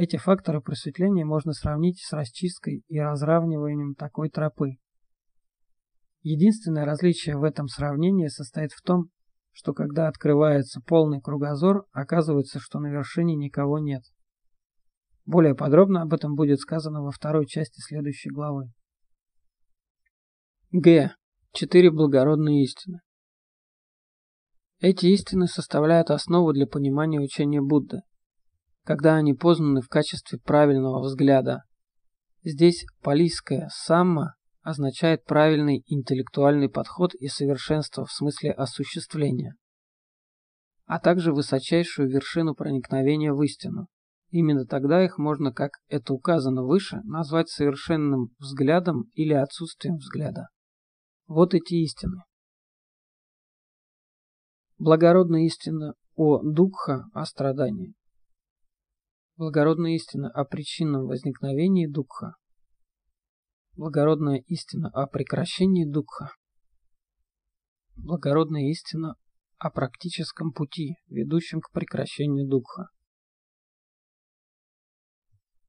Эти 0.00 0.16
факторы 0.16 0.62
просветления 0.62 1.26
можно 1.26 1.52
сравнить 1.52 2.00
с 2.00 2.10
расчисткой 2.14 2.82
и 2.88 2.98
разравниванием 2.98 3.94
такой 3.94 4.30
тропы. 4.30 4.78
Единственное 6.22 6.86
различие 6.86 7.36
в 7.36 7.44
этом 7.44 7.68
сравнении 7.68 8.28
состоит 8.28 8.72
в 8.72 8.80
том, 8.80 9.10
что 9.52 9.74
когда 9.74 10.08
открывается 10.08 10.80
полный 10.80 11.20
кругозор, 11.20 11.84
оказывается, 11.92 12.60
что 12.60 12.78
на 12.78 12.86
вершине 12.86 13.36
никого 13.36 13.78
нет. 13.78 14.02
Более 15.26 15.54
подробно 15.54 16.00
об 16.00 16.14
этом 16.14 16.34
будет 16.34 16.60
сказано 16.60 17.02
во 17.02 17.10
второй 17.10 17.44
части 17.44 17.82
следующей 17.82 18.30
главы. 18.30 18.72
Г. 20.72 21.14
Четыре 21.52 21.90
благородные 21.90 22.62
истины. 22.62 23.02
Эти 24.78 25.08
истины 25.08 25.46
составляют 25.46 26.10
основу 26.10 26.54
для 26.54 26.66
понимания 26.66 27.20
учения 27.20 27.60
Будды, 27.60 28.00
когда 28.84 29.16
они 29.16 29.34
познаны 29.34 29.80
в 29.80 29.88
качестве 29.88 30.38
правильного 30.38 31.00
взгляда. 31.02 31.62
Здесь 32.42 32.86
палийская 33.02 33.68
самма 33.72 34.34
означает 34.62 35.24
правильный 35.24 35.82
интеллектуальный 35.86 36.68
подход 36.68 37.14
и 37.14 37.28
совершенство 37.28 38.04
в 38.04 38.12
смысле 38.12 38.52
осуществления, 38.52 39.54
а 40.86 40.98
также 40.98 41.32
высочайшую 41.32 42.08
вершину 42.08 42.54
проникновения 42.54 43.32
в 43.32 43.42
истину. 43.42 43.88
Именно 44.30 44.64
тогда 44.64 45.04
их 45.04 45.18
можно, 45.18 45.52
как 45.52 45.72
это 45.88 46.12
указано 46.12 46.62
выше, 46.62 47.00
назвать 47.04 47.48
совершенным 47.48 48.28
взглядом 48.38 49.04
или 49.14 49.34
отсутствием 49.34 49.96
взгляда. 49.96 50.48
Вот 51.26 51.52
эти 51.54 51.74
истины. 51.74 52.22
Благородная 54.78 55.42
истина 55.42 55.94
о 56.14 56.40
Дукха, 56.42 57.04
о 57.12 57.24
страдании. 57.24 57.94
Благородная 59.40 59.94
истина 59.94 60.30
о 60.30 60.44
причинном 60.44 61.06
возникновении 61.06 61.86
Дукха, 61.86 62.34
Благородная 63.74 64.44
истина 64.48 64.90
о 64.90 65.06
прекращении 65.06 65.90
духа. 65.90 66.34
Благородная 67.96 68.68
истина 68.68 69.14
о 69.56 69.70
практическом 69.70 70.52
пути, 70.52 70.96
ведущем 71.08 71.62
к 71.62 71.72
прекращению 71.72 72.46
духа. 72.48 72.90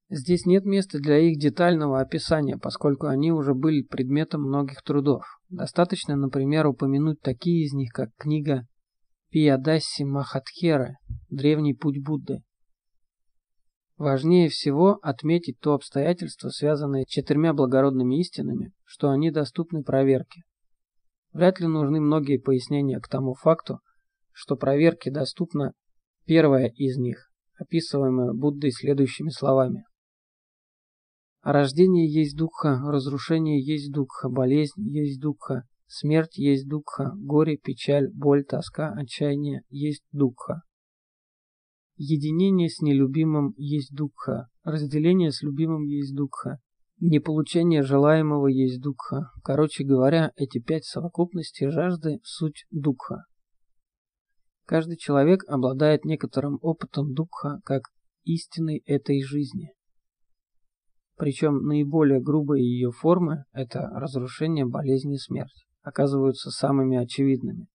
Здесь 0.10 0.46
нет 0.46 0.66
места 0.66 1.00
для 1.00 1.20
их 1.20 1.40
детального 1.40 2.02
описания, 2.02 2.58
поскольку 2.58 3.08
они 3.08 3.32
уже 3.32 3.54
были 3.54 3.84
предметом 3.84 4.42
многих 4.42 4.84
трудов. 4.84 5.24
Достаточно, 5.48 6.18
например, 6.18 6.68
упомянуть 6.68 7.22
такие 7.22 7.64
из 7.64 7.72
них, 7.72 7.94
как 7.94 8.10
книга 8.18 8.68
Пиядасси 9.30 10.04
Махатхера 10.04 10.98
«Древний 11.30 11.74
путь 11.74 12.04
Будды», 12.04 12.44
Важнее 14.02 14.50
всего 14.50 14.98
отметить 15.04 15.60
то 15.60 15.76
обстоятельство, 15.76 16.50
связанное 16.50 17.04
с 17.04 17.08
четырьмя 17.08 17.54
благородными 17.54 18.20
истинами, 18.20 18.74
что 18.84 19.12
они 19.12 19.30
доступны 19.30 19.84
проверке. 19.84 20.42
Вряд 21.34 21.60
ли 21.60 21.68
нужны 21.68 22.02
многие 22.02 22.40
пояснения 22.40 23.00
к 23.00 23.08
тому 23.08 23.36
факту, 23.36 23.78
что 24.32 24.56
проверке 24.56 25.12
доступна 25.12 25.74
первая 26.26 26.66
из 26.70 26.98
них, 26.98 27.30
описываемая 27.60 28.34
Буддой 28.34 28.72
следующими 28.72 29.30
словами. 29.30 29.86
Рождение 31.44 32.12
есть 32.12 32.36
духа, 32.36 32.82
разрушение 32.84 33.64
есть 33.64 33.92
духа, 33.92 34.30
болезнь 34.30 34.82
есть 34.82 35.22
духа, 35.22 35.68
смерть 35.86 36.40
есть 36.40 36.68
духа, 36.68 37.12
горе, 37.18 37.56
печаль, 37.56 38.10
боль, 38.12 38.46
тоска, 38.46 38.94
отчаяние 38.98 39.62
есть 39.70 40.06
духа. 40.12 40.64
Единение 42.04 42.68
с 42.68 42.82
нелюбимым 42.82 43.54
есть 43.58 43.94
духа, 43.94 44.48
разделение 44.64 45.32
с 45.32 45.44
любимым 45.44 45.84
есть 45.84 46.16
духа, 46.16 46.58
неполучение 47.00 47.84
желаемого 47.84 48.48
есть 48.48 48.82
духа. 48.82 49.30
Короче 49.44 49.84
говоря, 49.84 50.32
эти 50.36 50.60
пять 50.60 50.84
совокупностей 50.84 51.70
жажды– 51.70 52.18
суть 52.24 52.66
духа. 52.72 53.26
Каждый 54.66 54.98
человек 54.98 55.44
обладает 55.48 56.04
некоторым 56.04 56.58
опытом 56.64 57.14
духа 57.14 57.60
как 57.66 57.84
истинной 58.24 58.82
этой 58.88 59.22
жизни. 59.22 59.72
Причем 61.18 61.58
наиболее 61.68 62.20
грубые 62.20 62.66
ее 62.66 62.90
формы– 62.90 63.44
это 63.52 63.80
разрушение, 63.94 64.66
болезнь 64.66 65.14
и 65.14 65.20
смерть– 65.20 65.68
оказываются 65.84 66.50
самыми 66.50 66.98
очевидными. 66.98 67.68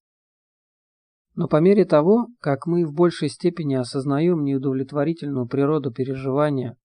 Но 1.36 1.48
по 1.48 1.60
мере 1.60 1.84
того, 1.84 2.28
как 2.40 2.66
мы 2.66 2.86
в 2.86 2.94
большей 2.94 3.28
степени 3.28 3.74
осознаем 3.74 4.42
неудовлетворительную 4.42 5.46
природу 5.46 5.92
переживания, 5.92 6.76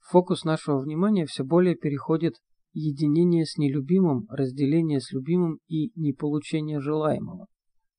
фокус 0.00 0.44
нашего 0.44 0.80
внимания 0.80 1.26
все 1.26 1.44
более 1.44 1.76
переходит 1.76 2.34
единение 2.72 3.46
с 3.46 3.56
нелюбимым, 3.56 4.26
разделение 4.28 5.00
с 5.00 5.12
любимым 5.12 5.60
и 5.68 5.92
неполучение 5.94 6.80
желаемого. 6.80 7.46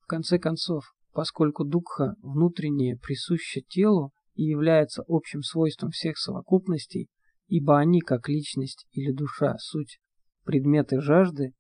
В 0.02 0.08
конце 0.08 0.38
концов, 0.38 0.84
поскольку 1.14 1.64
духа 1.64 2.16
внутреннее 2.22 2.98
присуще 2.98 3.62
телу 3.62 4.12
и 4.34 4.44
является 4.44 5.02
общим 5.08 5.44
свойством 5.44 5.92
всех 5.92 6.18
совокупностей, 6.18 7.08
ибо 7.48 7.80
они, 7.80 8.02
как 8.02 8.28
личность 8.28 8.86
или 8.92 9.14
душа, 9.14 9.56
суть 9.60 10.00
предметы 10.44 11.00
жажды, 11.00 11.54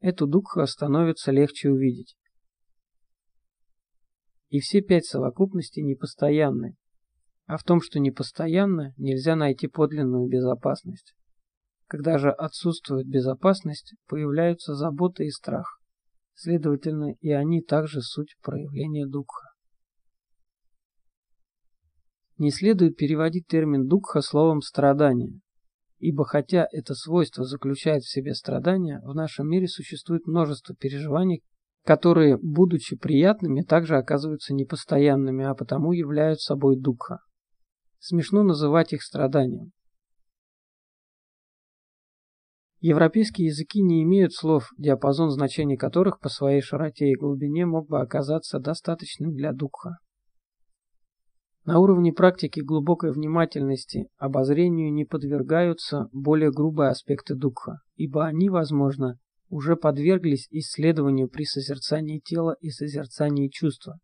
эту 0.00 0.26
духу 0.26 0.66
становится 0.66 1.30
легче 1.30 1.70
увидеть. 1.70 2.16
И 4.54 4.60
все 4.60 4.82
пять 4.82 5.04
совокупностей 5.04 5.82
непостоянны, 5.82 6.76
а 7.46 7.56
в 7.56 7.64
том, 7.64 7.80
что 7.80 7.98
непостоянно, 7.98 8.94
нельзя 8.96 9.34
найти 9.34 9.66
подлинную 9.66 10.28
безопасность. 10.28 11.16
Когда 11.88 12.18
же 12.18 12.30
отсутствует 12.30 13.08
безопасность, 13.08 13.96
появляются 14.06 14.76
забота 14.76 15.24
и 15.24 15.30
страх. 15.30 15.80
Следовательно, 16.34 17.14
и 17.18 17.32
они 17.32 17.62
также 17.62 18.00
суть 18.00 18.36
проявления 18.42 19.08
духа. 19.08 19.42
Не 22.38 22.52
следует 22.52 22.96
переводить 22.96 23.48
термин 23.48 23.88
«дукха» 23.88 24.20
словом 24.20 24.60
«страдание», 24.60 25.40
ибо 25.98 26.24
хотя 26.24 26.68
это 26.70 26.94
свойство 26.94 27.42
заключает 27.42 28.04
в 28.04 28.12
себе 28.12 28.34
страдания, 28.34 29.00
в 29.02 29.16
нашем 29.16 29.48
мире 29.48 29.66
существует 29.66 30.28
множество 30.28 30.76
переживаний, 30.76 31.42
которые, 31.84 32.38
будучи 32.38 32.96
приятными, 32.96 33.62
также 33.62 33.96
оказываются 33.96 34.54
непостоянными, 34.54 35.44
а 35.44 35.54
потому 35.54 35.92
являются 35.92 36.54
собой 36.54 36.76
духа. 36.78 37.18
Смешно 37.98 38.42
называть 38.42 38.92
их 38.92 39.02
страданием. 39.02 39.72
Европейские 42.80 43.46
языки 43.46 43.80
не 43.80 44.02
имеют 44.02 44.34
слов, 44.34 44.68
диапазон 44.76 45.30
значений 45.30 45.76
которых 45.76 46.20
по 46.20 46.28
своей 46.28 46.60
широте 46.60 47.08
и 47.08 47.16
глубине 47.16 47.64
мог 47.64 47.88
бы 47.88 48.00
оказаться 48.00 48.58
достаточным 48.58 49.32
для 49.32 49.52
духа. 49.52 49.98
На 51.64 51.78
уровне 51.78 52.12
практики 52.12 52.60
глубокой 52.60 53.12
внимательности 53.12 54.08
обозрению 54.18 54.92
не 54.92 55.06
подвергаются 55.06 56.08
более 56.12 56.50
грубые 56.50 56.90
аспекты 56.90 57.34
духа, 57.34 57.78
ибо 57.96 58.26
они, 58.26 58.50
возможно, 58.50 59.18
уже 59.54 59.76
подверглись 59.76 60.48
исследованию 60.50 61.28
при 61.28 61.44
созерцании 61.44 62.18
тела 62.18 62.56
и 62.60 62.70
созерцании 62.70 63.48
чувства. 63.48 64.00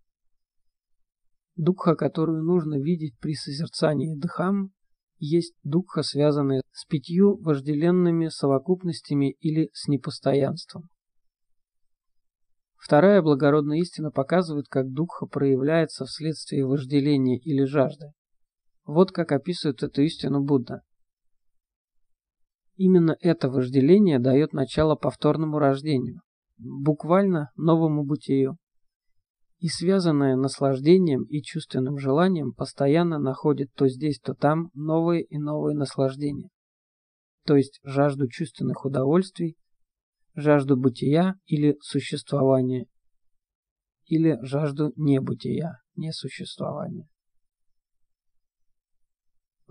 Духа, 1.56 1.96
которую 1.96 2.44
нужно 2.44 2.80
видеть 2.80 3.18
при 3.18 3.34
созерцании 3.34 4.16
дхам, 4.16 4.70
есть 5.18 5.56
духа, 5.64 6.04
связанная 6.04 6.62
с 6.70 6.84
пятью 6.86 7.36
вожделенными 7.42 8.28
совокупностями 8.28 9.32
или 9.40 9.70
с 9.72 9.88
непостоянством. 9.88 10.88
Вторая 12.76 13.20
благородная 13.20 13.78
истина 13.78 14.12
показывает, 14.12 14.68
как 14.68 14.92
духа 14.92 15.26
проявляется 15.26 16.04
вследствие 16.04 16.64
вожделения 16.64 17.38
или 17.38 17.64
жажды. 17.64 18.12
Вот 18.84 19.10
как 19.10 19.32
описывает 19.32 19.82
эту 19.82 20.02
истину 20.02 20.44
Будда. 20.44 20.82
Именно 22.82 23.14
это 23.20 23.50
вожделение 23.50 24.18
дает 24.18 24.54
начало 24.54 24.94
повторному 24.94 25.58
рождению, 25.58 26.22
буквально 26.56 27.50
новому 27.54 28.06
бытию. 28.06 28.56
И 29.58 29.68
связанное 29.68 30.34
наслаждением 30.34 31.24
и 31.24 31.42
чувственным 31.42 31.98
желанием 31.98 32.54
постоянно 32.54 33.18
находит 33.18 33.68
то 33.74 33.86
здесь, 33.86 34.18
то 34.18 34.32
там 34.32 34.70
новые 34.72 35.24
и 35.24 35.36
новые 35.36 35.76
наслаждения. 35.76 36.48
То 37.44 37.54
есть 37.54 37.80
жажду 37.82 38.28
чувственных 38.28 38.86
удовольствий, 38.86 39.58
жажду 40.34 40.78
бытия 40.78 41.34
или 41.44 41.76
существования, 41.82 42.86
или 44.06 44.38
жажду 44.40 44.94
небытия, 44.96 45.82
несуществования. 45.96 47.09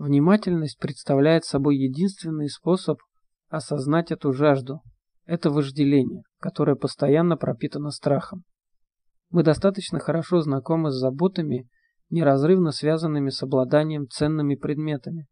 Внимательность 0.00 0.78
представляет 0.78 1.44
собой 1.44 1.76
единственный 1.76 2.48
способ 2.48 2.98
осознать 3.48 4.10
эту 4.10 4.32
жажду, 4.32 4.80
это 5.26 5.50
вожделение, 5.50 6.22
которое 6.38 6.74
постоянно 6.74 7.36
пропитано 7.36 7.90
страхом. 7.90 8.44
Мы 9.28 9.42
достаточно 9.42 9.98
хорошо 9.98 10.40
знакомы 10.40 10.90
с 10.90 10.94
заботами, 10.94 11.68
неразрывно 12.08 12.72
связанными 12.72 13.28
с 13.28 13.42
обладанием 13.42 14.08
ценными 14.08 14.54
предметами. 14.54 15.26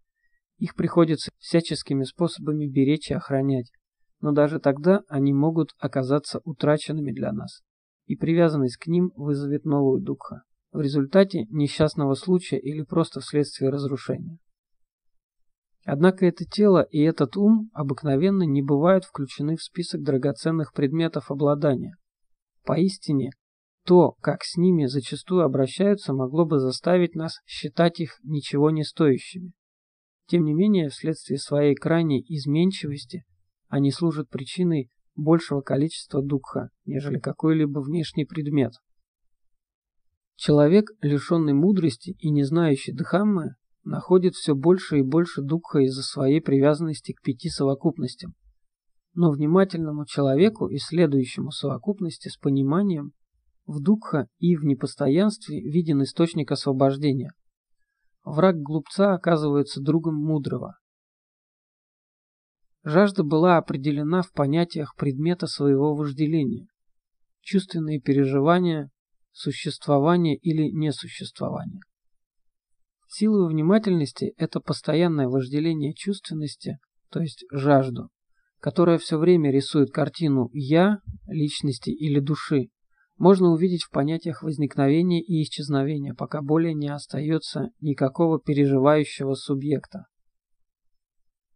Их 0.58 0.74
приходится 0.74 1.30
всяческими 1.38 2.04
способами 2.04 2.66
беречь 2.66 3.10
и 3.10 3.14
охранять 3.14 3.72
но 4.20 4.32
даже 4.32 4.58
тогда 4.58 5.02
они 5.08 5.32
могут 5.32 5.74
оказаться 5.78 6.40
утраченными 6.44 7.12
для 7.12 7.32
нас, 7.32 7.62
и 8.06 8.16
привязанность 8.16 8.76
к 8.76 8.86
ним 8.86 9.12
вызовет 9.14 9.64
новую 9.64 10.00
духа, 10.00 10.42
в 10.72 10.80
результате 10.80 11.44
несчастного 11.50 12.14
случая 12.14 12.58
или 12.58 12.82
просто 12.82 13.20
вследствие 13.20 13.70
разрушения. 13.70 14.38
Однако 15.90 16.26
это 16.26 16.44
тело 16.44 16.82
и 16.82 17.00
этот 17.00 17.38
ум 17.38 17.70
обыкновенно 17.72 18.42
не 18.42 18.60
бывают 18.60 19.04
включены 19.04 19.56
в 19.56 19.62
список 19.62 20.02
драгоценных 20.02 20.74
предметов 20.74 21.30
обладания. 21.30 21.94
Поистине, 22.62 23.30
то, 23.86 24.12
как 24.20 24.44
с 24.44 24.58
ними 24.58 24.84
зачастую 24.84 25.44
обращаются, 25.44 26.12
могло 26.12 26.44
бы 26.44 26.58
заставить 26.58 27.14
нас 27.14 27.40
считать 27.46 28.00
их 28.00 28.18
ничего 28.22 28.70
не 28.70 28.84
стоящими. 28.84 29.52
Тем 30.26 30.44
не 30.44 30.52
менее, 30.52 30.90
вследствие 30.90 31.38
своей 31.38 31.74
крайней 31.74 32.22
изменчивости– 32.28 33.24
они 33.68 33.90
служат 33.90 34.28
причиной 34.28 34.90
большего 35.14 35.60
количества 35.62 36.22
духа, 36.22 36.68
нежели 36.84 37.18
какой-либо 37.18 37.80
внешний 37.80 38.24
предмет. 38.24 38.72
Человек, 40.36 40.90
лишенный 41.00 41.52
мудрости 41.52 42.16
и 42.18 42.30
не 42.30 42.44
знающий 42.44 42.92
Дхаммы, 42.92 43.56
находит 43.88 44.34
все 44.34 44.54
больше 44.54 44.98
и 44.98 45.02
больше 45.02 45.42
духа 45.42 45.80
из-за 45.80 46.02
своей 46.02 46.40
привязанности 46.40 47.12
к 47.12 47.22
пяти 47.22 47.48
совокупностям. 47.48 48.34
Но 49.14 49.30
внимательному 49.30 50.06
человеку, 50.06 50.68
исследующему 50.72 51.50
совокупности 51.50 52.28
с 52.28 52.36
пониманием, 52.36 53.12
в 53.66 53.80
духа 53.80 54.28
и 54.38 54.56
в 54.56 54.64
непостоянстве 54.64 55.60
виден 55.60 56.02
источник 56.02 56.52
освобождения. 56.52 57.32
Враг 58.24 58.56
глупца 58.56 59.14
оказывается 59.14 59.80
другом 59.80 60.14
мудрого, 60.14 60.76
Жажда 62.84 63.22
была 63.22 63.58
определена 63.58 64.22
в 64.22 64.32
понятиях 64.32 64.94
предмета 64.96 65.46
своего 65.46 65.94
вожделения. 65.94 66.68
Чувственные 67.42 68.00
переживания, 68.00 68.90
существование 69.32 70.36
или 70.36 70.70
несуществование. 70.70 71.80
Сила 73.10 73.48
внимательности– 73.48 74.34
это 74.36 74.60
постоянное 74.60 75.28
вожделение 75.28 75.94
чувственности, 75.94 76.78
то 77.10 77.20
есть 77.20 77.46
жажду, 77.50 78.10
которая 78.60 78.98
все 78.98 79.16
время 79.16 79.50
рисует 79.50 79.90
картину 79.90 80.50
«я», 80.52 80.98
личности 81.26 81.88
или 81.88 82.20
души, 82.20 82.68
можно 83.16 83.48
увидеть 83.48 83.82
в 83.82 83.90
понятиях 83.90 84.42
возникновения 84.42 85.22
и 85.22 85.42
исчезновения, 85.42 86.12
пока 86.12 86.42
более 86.42 86.74
не 86.74 86.88
остается 86.88 87.70
никакого 87.80 88.38
переживающего 88.38 89.34
субъекта. 89.34 90.04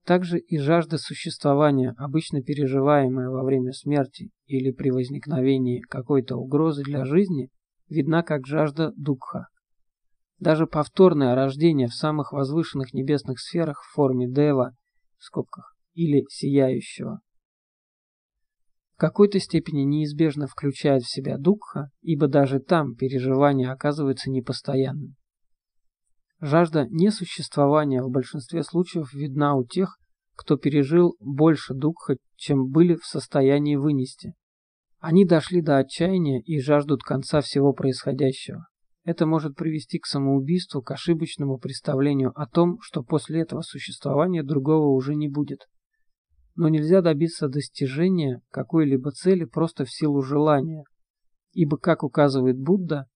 Также 0.07 0.39
и 0.39 0.57
жажда 0.57 0.97
существования, 0.97 1.95
обычно 1.99 2.43
переживаемая 2.43 3.29
во 3.29 3.45
время 3.45 3.73
смерти 3.73 4.31
или 4.47 4.73
при 4.73 4.91
возникновении 4.91 5.81
какой-то 5.81 6.37
угрозы 6.37 6.83
для 6.83 7.05
жизни, 7.05 7.51
видна 7.91 8.23
как 8.23 8.47
жажда 8.47 8.93
дукха. 8.97 9.49
Даже 10.43 10.67
повторное 10.67 11.37
рождение 11.37 11.87
в 11.87 11.95
самых 11.95 12.33
возвышенных 12.33 12.93
небесных 12.93 13.39
сферах 13.39 13.81
в 13.81 13.95
форме 13.95 14.29
дева 14.29 14.75
в 15.17 15.23
скобках, 15.23 15.77
или 15.95 16.25
сияющего 16.29 17.21
в 18.95 18.97
какой-то 18.97 19.39
степени 19.39 19.83
неизбежно 19.83 20.49
включает 20.49 21.05
в 21.05 21.13
себя 21.13 21.39
дукха, 21.39 21.91
ибо 22.01 22.27
даже 22.27 22.59
там 22.59 22.97
переживание 22.97 23.71
оказывается 23.71 24.31
непостоянным. 24.31 25.15
Жажда 26.41 26.89
несуществования 26.91 28.03
в 28.03 28.11
большинстве 28.11 28.65
случаев 28.65 29.13
видна 29.13 29.55
у 29.55 29.65
тех, 29.65 29.97
кто 30.35 30.57
пережил 30.57 31.15
больше 31.21 31.73
дукха, 31.73 32.17
чем 32.35 32.69
были 32.69 32.97
в 32.97 33.05
состоянии 33.05 33.77
вынести. 33.77 34.35
Они 34.99 35.25
дошли 35.25 35.63
до 35.63 35.79
отчаяния 35.79 36.41
и 36.41 36.61
жаждут 36.61 37.05
конца 37.05 37.41
всего 37.43 37.73
происходящего. 37.73 38.67
Это 39.05 39.27
может 39.27 39.57
привести 39.57 39.99
к 39.99 40.07
самоубийству, 40.07 40.81
к 40.81 40.93
ошибочному 40.93 41.59
представлению 41.59 42.33
о 42.41 42.47
том, 42.47 42.79
что 42.81 43.03
после 43.03 43.41
этого 43.41 43.63
существования 43.63 44.45
другого 44.45 44.89
уже 44.89 45.15
не 45.15 45.29
будет. 45.29 45.69
Но 46.55 46.69
нельзя 46.69 47.03
добиться 47.03 47.49
достижения 47.49 48.41
какой-либо 48.51 49.11
цели 49.11 49.45
просто 49.45 49.85
в 49.85 49.91
силу 49.91 50.23
желания, 50.23 50.85
ибо, 51.53 51.79
как 51.79 52.05
указывает 52.05 52.59
Будда, 52.59 53.07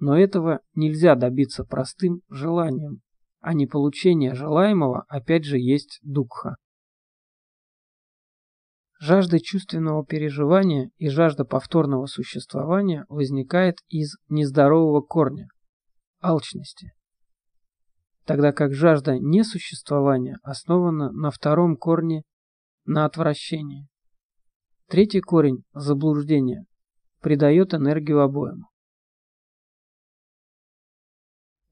но 0.00 0.18
этого 0.18 0.60
нельзя 0.74 1.14
добиться 1.14 1.64
простым 1.64 2.22
желанием, 2.28 3.00
а 3.40 3.54
не 3.54 3.66
получение 3.66 4.34
желаемого 4.34 5.04
опять 5.08 5.44
же 5.44 5.58
есть 5.58 6.00
дукха. 6.02 6.56
Жажда 9.06 9.38
чувственного 9.38 10.02
переживания 10.02 10.90
и 10.96 11.10
жажда 11.10 11.44
повторного 11.44 12.06
существования 12.06 13.04
возникает 13.10 13.80
из 13.90 14.16
нездорового 14.30 15.02
корня– 15.02 15.46
алчности. 16.22 16.92
Тогда 18.24 18.52
как 18.52 18.72
жажда 18.72 19.18
несуществования 19.18 20.38
основана 20.42 21.12
на 21.12 21.30
втором 21.30 21.76
корне– 21.76 22.22
на 22.86 23.04
отвращении. 23.04 23.88
Третий 24.88 25.20
корень– 25.20 25.64
заблуждение– 25.74 26.64
придает 27.20 27.74
энергию 27.74 28.22
обоим. 28.22 28.62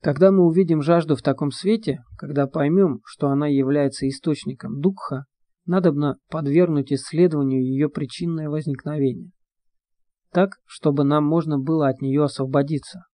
Когда 0.02 0.30
мы 0.30 0.44
увидим 0.44 0.82
жажду 0.82 1.16
в 1.16 1.22
таком 1.22 1.50
свете, 1.50 2.00
когда 2.18 2.46
поймем, 2.46 3.00
что 3.06 3.28
она 3.28 3.46
является 3.46 4.06
источником 4.06 4.82
дукха, 4.82 5.24
надобно 5.66 6.16
подвергнуть 6.28 6.92
исследованию 6.92 7.62
ее 7.62 7.88
причинное 7.88 8.48
возникновение, 8.48 9.30
так, 10.30 10.56
чтобы 10.64 11.04
нам 11.04 11.24
можно 11.24 11.58
было 11.58 11.88
от 11.88 12.00
нее 12.00 12.24
освободиться. 12.24 13.04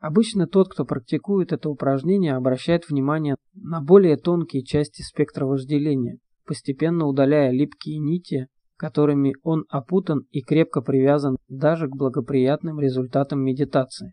Обычно 0.00 0.46
тот, 0.46 0.68
кто 0.68 0.84
практикует 0.84 1.52
это 1.52 1.68
упражнение, 1.68 2.34
обращает 2.34 2.88
внимание 2.88 3.36
на 3.54 3.80
более 3.80 4.16
тонкие 4.16 4.62
части 4.62 5.02
спектра 5.02 5.44
вожделения, 5.44 6.18
постепенно 6.44 7.06
удаляя 7.06 7.50
липкие 7.50 7.98
нити, 7.98 8.46
которыми 8.76 9.34
он 9.42 9.64
опутан 9.68 10.20
и 10.30 10.40
крепко 10.40 10.82
привязан 10.82 11.36
даже 11.48 11.88
к 11.88 11.96
благоприятным 11.96 12.78
результатам 12.78 13.40
медитации. 13.44 14.12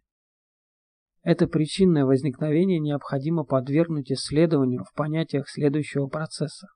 Это 1.22 1.48
причинное 1.48 2.06
возникновение 2.06 2.80
необходимо 2.80 3.44
подвергнуть 3.44 4.12
исследованию 4.12 4.84
в 4.84 4.94
понятиях 4.96 5.50
следующего 5.50 6.08
процесса. 6.08 6.68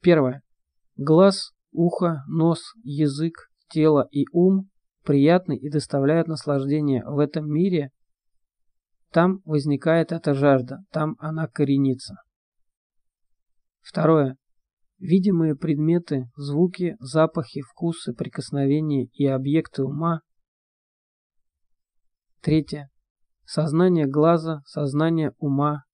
Первое. 0.00 0.42
Глаз, 0.96 1.52
ухо, 1.72 2.22
нос, 2.28 2.60
язык, 2.82 3.50
тело 3.68 4.08
и 4.10 4.24
ум 4.32 4.70
приятны 5.04 5.56
и 5.56 5.70
доставляют 5.70 6.28
наслаждение 6.28 7.04
в 7.04 7.18
этом 7.18 7.48
мире. 7.48 7.90
Там 9.10 9.40
возникает 9.44 10.12
эта 10.12 10.34
жажда, 10.34 10.78
там 10.90 11.16
она 11.18 11.48
коренится. 11.48 12.16
Второе. 13.80 14.36
Видимые 14.98 15.56
предметы, 15.56 16.30
звуки, 16.36 16.96
запахи, 17.00 17.62
вкусы, 17.62 18.12
прикосновения 18.12 19.06
и 19.14 19.26
объекты 19.26 19.82
ума 19.82 20.20
Третье. 22.42 22.88
Сознание 23.44 24.06
глаза, 24.06 24.62
сознание 24.64 25.34
ума. 25.36 25.84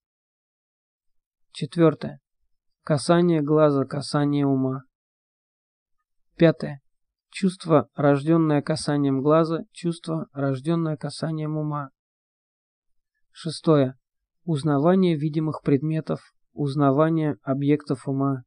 Четвертое. 1.51 2.21
Касание 2.87 3.43
глаза, 3.43 3.85
касание 3.85 4.47
ума. 4.47 4.85
Пятое. 6.37 6.83
Чувство, 7.31 7.89
рожденное 7.97 8.63
касанием 8.63 9.23
глаза, 9.23 9.65
чувство, 9.73 10.29
рожденное 10.33 10.97
касанием 10.97 11.57
ума. 11.57 11.91
Шестое. 13.33 13.99
Узнавание 14.45 15.17
видимых 15.17 15.63
предметов, 15.65 16.21
узнавание 16.53 17.39
объектов 17.43 18.07
ума. 18.07 18.45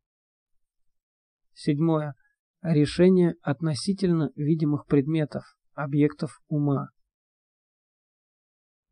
Седьмое. 1.53 2.15
Решение 2.61 3.35
относительно 3.41 4.31
видимых 4.37 4.85
предметов, 4.85 5.43
объектов 5.73 6.39
ума. 6.47 6.91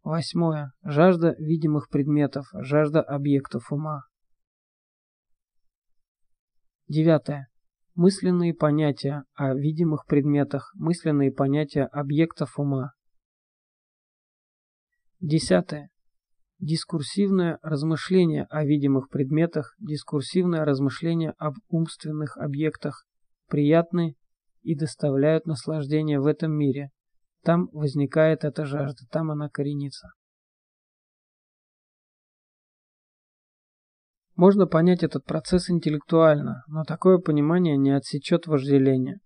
Восьмое. 0.04 0.74
Жажда 0.84 1.36
видимых 1.40 1.88
предметов, 1.88 2.48
жажда 2.52 3.02
объектов 3.02 3.72
ума. 3.72 4.02
Девятое. 6.88 7.50
Мысленные 7.96 8.54
понятия 8.54 9.24
о 9.34 9.54
видимых 9.54 10.06
предметах, 10.06 10.72
мысленные 10.76 11.32
понятия 11.32 11.84
объектов 11.84 12.60
ума. 12.60 12.92
Десятое. 15.20 15.90
Дискурсивное 16.60 17.60
размышление 17.62 18.46
о 18.50 18.64
видимых 18.64 19.10
предметах, 19.10 19.76
дискурсивное 19.80 20.64
размышление 20.64 21.34
об 21.38 21.56
умственных 21.70 22.38
объектах 22.38 23.06
приятны 23.48 24.16
и 24.62 24.76
доставляют 24.76 25.46
наслаждение 25.46 26.20
в 26.20 26.26
этом 26.26 26.52
мире, 26.52 26.92
там 27.44 27.70
возникает 27.72 28.44
эта 28.44 28.66
жажда, 28.66 29.06
там 29.12 29.32
она 29.32 29.50
коренится. 29.50 30.10
Можно 34.38 34.68
понять 34.68 35.02
этот 35.02 35.26
процесс 35.26 35.68
интеллектуально, 35.72 36.64
но 36.68 36.84
такое 36.84 37.18
понимание 37.18 37.76
не 37.76 37.90
отсечет 37.90 38.46
вожделение. 38.46 39.18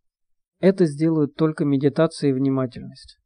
Это 0.61 0.85
сделают 0.85 1.35
только 1.35 1.65
медитация 1.65 2.29
и 2.29 2.33
внимательность. 2.33 3.17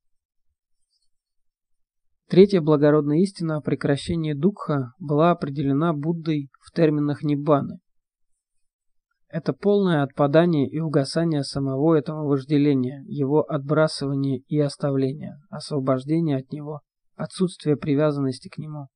Третья 2.28 2.60
благородная 2.60 3.20
истина 3.20 3.58
о 3.58 3.62
прекращении 3.62 4.34
дукха 4.34 4.94
была 4.98 5.30
определена 5.30 5.94
Буддой 5.94 6.50
в 6.60 6.72
терминах 6.72 7.22
Ниббаны. 7.22 7.78
Это 9.30 9.54
полное 9.54 10.02
отпадание 10.02 10.68
и 10.68 10.80
угасание 10.80 11.44
самого 11.44 11.94
этого 11.94 12.28
вожделения, 12.28 13.04
его 13.06 13.44
отбрасывание 13.44 14.40
и 14.48 14.58
оставление, 14.60 15.38
освобождение 15.52 16.38
от 16.38 16.52
него, 16.52 16.82
отсутствие 17.16 17.78
привязанности 17.78 18.48
к 18.48 18.58
нему. 18.58 18.88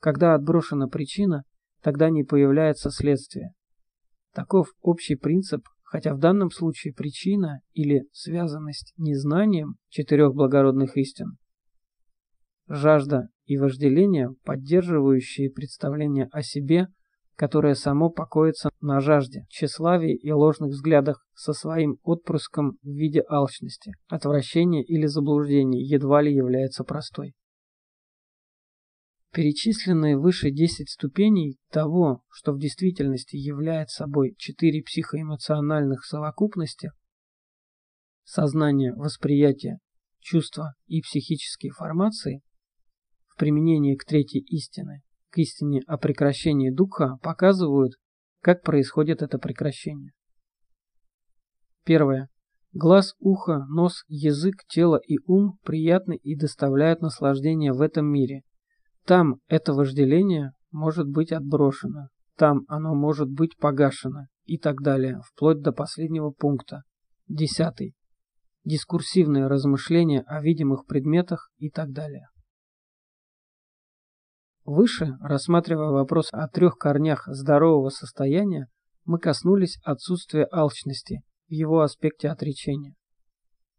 Когда 0.00 0.34
отброшена 0.34 0.88
причина, 0.88 1.44
тогда 1.84 2.10
не 2.10 2.24
появляется 2.24 2.90
следствие. 2.90 3.52
Таков 4.32 4.74
общий 4.80 5.14
принцип, 5.14 5.62
хотя 5.84 6.14
в 6.14 6.18
данном 6.18 6.50
случае 6.50 6.92
причина 6.92 7.60
или 7.74 8.08
связанность 8.10 8.92
незнанием 8.96 9.76
четырех 9.90 10.34
благородных 10.34 10.96
истин, 10.96 11.36
жажда 12.66 13.28
и 13.44 13.56
вожделение, 13.56 14.30
поддерживающие 14.44 15.50
представление 15.50 16.28
о 16.32 16.42
себе– 16.42 16.88
которое 17.36 17.74
само 17.74 18.10
покоится 18.10 18.70
на 18.80 19.00
жажде, 19.00 19.44
тщеславии 19.48 20.14
и 20.14 20.30
ложных 20.30 20.70
взглядах 20.70 21.24
со 21.34 21.52
своим 21.52 21.98
отпрыском 22.02 22.78
в 22.82 22.86
виде 22.86 23.24
алчности, 23.28 23.92
отвращения 24.08 24.82
или 24.84 25.06
заблуждений 25.06 25.82
едва 25.84 26.22
ли 26.22 26.32
является 26.32 26.84
простой. 26.84 27.34
Перечисленные 29.34 30.16
выше 30.16 30.50
10 30.50 30.88
ступеней 30.88 31.58
того, 31.70 32.22
что 32.30 32.52
в 32.52 32.58
действительности 32.58 33.36
является 33.36 34.04
собой 34.04 34.34
четыре 34.38 34.82
психоэмоциональных 34.82 36.04
совокупности– 36.04 36.92
сознание, 38.24 38.94
восприятие, 38.94 39.78
чувства 40.20 40.74
и 40.86 41.02
психические 41.02 41.72
формации– 41.72 42.42
в 43.26 43.36
применении 43.36 43.96
к 43.96 44.04
третьей 44.04 44.42
истине 44.42 45.02
к 45.34 45.38
истине 45.38 45.80
о 45.88 45.98
прекращении 45.98 46.70
духа 46.70 47.18
показывают, 47.20 47.94
как 48.40 48.62
происходит 48.62 49.20
это 49.20 49.36
прекращение. 49.38 50.12
Первое. 51.84 52.28
Глаз, 52.72 53.16
ухо, 53.18 53.66
нос, 53.68 54.04
язык, 54.06 54.64
тело 54.68 54.96
и 54.96 55.18
ум 55.26 55.58
приятны 55.64 56.14
и 56.14 56.36
доставляют 56.36 57.00
наслаждение 57.00 57.72
в 57.72 57.80
этом 57.80 58.06
мире. 58.06 58.42
Там 59.04 59.36
это 59.48 59.74
вожделение 59.74 60.52
может 60.70 61.08
быть 61.08 61.30
отброшено, 61.30 62.08
там 62.36 62.62
оно 62.68 62.94
может 62.94 63.28
быть 63.30 63.56
погашено 63.56 64.28
и 64.44 64.58
так 64.58 64.80
далее, 64.80 65.20
вплоть 65.24 65.60
до 65.60 65.72
последнего 65.72 66.30
пункта. 66.30 66.82
Десятый. 67.28 67.94
Дискурсивные 68.64 69.46
размышления 69.46 70.22
о 70.26 70.40
видимых 70.40 70.86
предметах 70.86 71.50
и 71.58 71.70
так 71.70 71.92
далее. 71.92 72.28
Выше, 74.64 75.18
рассматривая 75.20 75.90
вопрос 75.90 76.28
о 76.32 76.48
трех 76.48 76.76
корнях 76.76 77.24
здорового 77.26 77.90
состояния, 77.90 78.68
мы 79.04 79.18
коснулись 79.18 79.78
отсутствия 79.84 80.46
алчности 80.50 81.20
в 81.48 81.52
его 81.52 81.82
аспекте 81.82 82.30
отречения. 82.30 82.94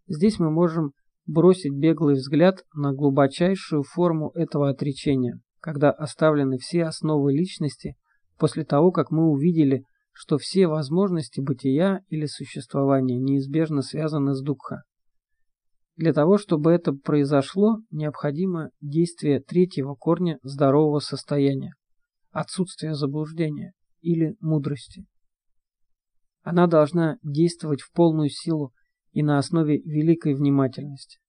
Здесь 0.07 0.38
мы 0.38 0.51
можем 0.51 0.91
бросить 1.25 1.73
беглый 1.73 2.15
взгляд 2.15 2.63
на 2.73 2.93
глубочайшую 2.93 3.83
форму 3.83 4.31
этого 4.35 4.69
отречения, 4.69 5.39
когда 5.59 5.91
оставлены 5.91 6.57
все 6.57 6.85
основы 6.85 7.33
личности 7.33 7.95
после 8.38 8.63
того, 8.63 8.91
как 8.91 9.11
мы 9.11 9.29
увидели, 9.29 9.83
что 10.11 10.38
все 10.38 10.67
возможности 10.67 11.41
бытия 11.41 12.01
или 12.07 12.25
существования 12.25 13.17
неизбежно 13.17 13.81
связаны 13.81 14.33
с 14.33 14.41
Дукха. 14.41 14.83
Для 15.97 16.13
того, 16.13 16.38
чтобы 16.38 16.71
это 16.71 16.93
произошло, 16.93 17.79
необходимо 17.89 18.69
действие 18.81 19.39
третьего 19.41 19.95
корня 19.95 20.39
здорового 20.43 20.99
состояния– 20.99 21.73
отсутствие 22.31 22.95
заблуждения 22.95 23.71
или 24.01 24.35
мудрости. 24.41 25.05
Она 26.43 26.67
должна 26.67 27.17
действовать 27.23 27.81
в 27.81 27.91
полную 27.91 28.29
силу 28.29 28.71
и 29.15 29.23
на 29.23 29.38
основе 29.38 29.78
великой 29.78 30.36
внимательности. 30.36 31.19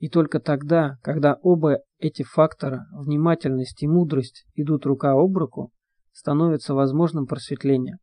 И 0.00 0.08
только 0.08 0.40
тогда, 0.40 0.96
когда 1.02 1.38
оба 1.40 1.78
эти 1.98 2.24
фактора, 2.24 2.86
внимательность 2.92 3.80
и 3.84 3.86
мудрость, 3.86 4.44
идут 4.54 4.86
рука 4.86 5.12
об 5.12 5.36
руку, 5.36 5.70
становится 6.10 6.74
возможным 6.74 7.26
просветление. 7.26 7.98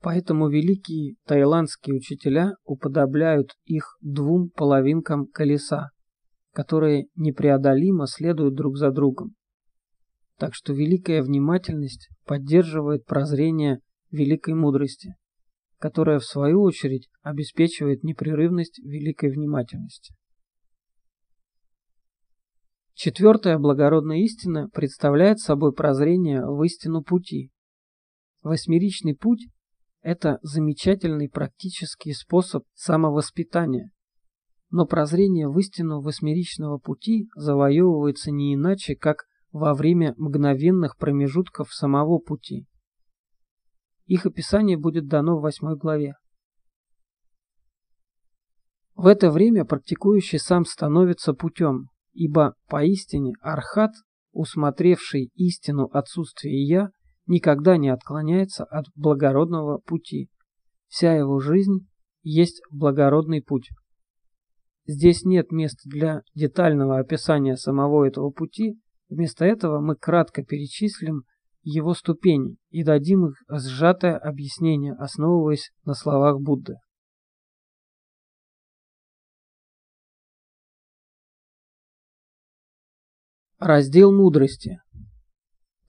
Поэтому 0.00 0.48
великие 0.48 1.14
таиландские 1.26 1.94
учителя 1.94 2.54
уподобляют 2.64 3.52
их 3.64 3.96
двум 4.00 4.50
половинкам 4.50 5.26
колеса, 5.26 5.90
которые 6.52 7.06
непреодолимо 7.14 8.08
следуют 8.08 8.54
друг 8.54 8.78
за 8.78 8.90
другом. 8.90 9.34
Так 10.38 10.54
что 10.54 10.72
великая 10.72 11.22
внимательность 11.22 12.08
поддерживает 12.26 13.04
прозрение 13.04 13.78
великой 14.10 14.54
мудрости, 14.54 15.14
которая 15.84 16.18
в 16.18 16.24
свою 16.24 16.62
очередь 16.62 17.10
обеспечивает 17.20 18.04
непрерывность 18.04 18.78
великой 18.78 19.30
внимательности. 19.30 20.14
Четвертая 22.94 23.58
благородная 23.58 24.20
истина 24.20 24.70
представляет 24.70 25.40
собой 25.40 25.74
прозрение 25.74 26.40
в 26.46 26.62
истину 26.62 27.02
пути. 27.02 27.50
Восьмеричный 28.42 29.14
путь 29.14 29.46
это 30.00 30.38
замечательный 30.40 31.28
практический 31.28 32.14
способ 32.14 32.64
самовоспитания. 32.72 33.90
Но 34.70 34.86
прозрение 34.86 35.48
в 35.48 35.58
истину 35.58 36.00
восьмеричного 36.00 36.78
пути 36.78 37.28
завоевывается 37.36 38.30
не 38.30 38.54
иначе, 38.54 38.96
как 38.96 39.26
во 39.52 39.74
время 39.74 40.14
мгновенных 40.16 40.96
промежутков 40.96 41.74
самого 41.74 42.20
пути. 42.20 42.64
Их 44.06 44.26
описание 44.26 44.76
будет 44.76 45.06
дано 45.06 45.38
в 45.38 45.42
восьмой 45.42 45.76
главе. 45.76 46.14
В 48.94 49.06
это 49.06 49.30
время 49.30 49.64
практикующий 49.64 50.38
сам 50.38 50.64
становится 50.64 51.34
путем, 51.34 51.88
ибо 52.12 52.54
поистине 52.68 53.32
архат, 53.40 53.92
усмотревший 54.32 55.30
истину 55.34 55.86
отсутствия 55.92 56.64
«я», 56.64 56.90
никогда 57.26 57.76
не 57.76 57.88
отклоняется 57.88 58.64
от 58.64 58.86
благородного 58.94 59.78
пути. 59.78 60.28
Вся 60.88 61.14
его 61.14 61.40
жизнь 61.40 61.88
есть 62.22 62.60
благородный 62.70 63.42
путь. 63.42 63.70
Здесь 64.86 65.24
нет 65.24 65.50
места 65.50 65.88
для 65.88 66.22
детального 66.34 66.98
описания 66.98 67.56
самого 67.56 68.04
этого 68.04 68.30
пути, 68.30 68.78
вместо 69.08 69.44
этого 69.44 69.80
мы 69.80 69.96
кратко 69.96 70.44
перечислим 70.44 71.24
его 71.64 71.94
ступени 71.94 72.56
и 72.70 72.84
дадим 72.84 73.26
их 73.26 73.42
сжатое 73.48 74.16
объяснение, 74.16 74.94
основываясь 74.94 75.72
на 75.84 75.94
словах 75.94 76.40
Будды. 76.40 76.74
Раздел 83.58 84.12
мудрости. 84.12 84.78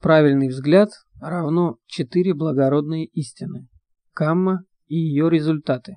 Правильный 0.00 0.48
взгляд 0.48 0.90
равно 1.20 1.76
четыре 1.86 2.32
благородные 2.32 3.04
истины– 3.06 3.68
камма 4.14 4.64
и 4.86 4.96
ее 4.96 5.28
результаты. 5.28 5.96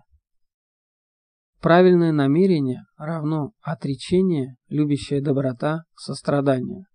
Правильное 1.62 2.12
намерение 2.12 2.84
равно 2.98 3.52
отречение, 3.62 4.56
любящая 4.68 5.22
доброта, 5.22 5.84
сострадание. 5.96 6.86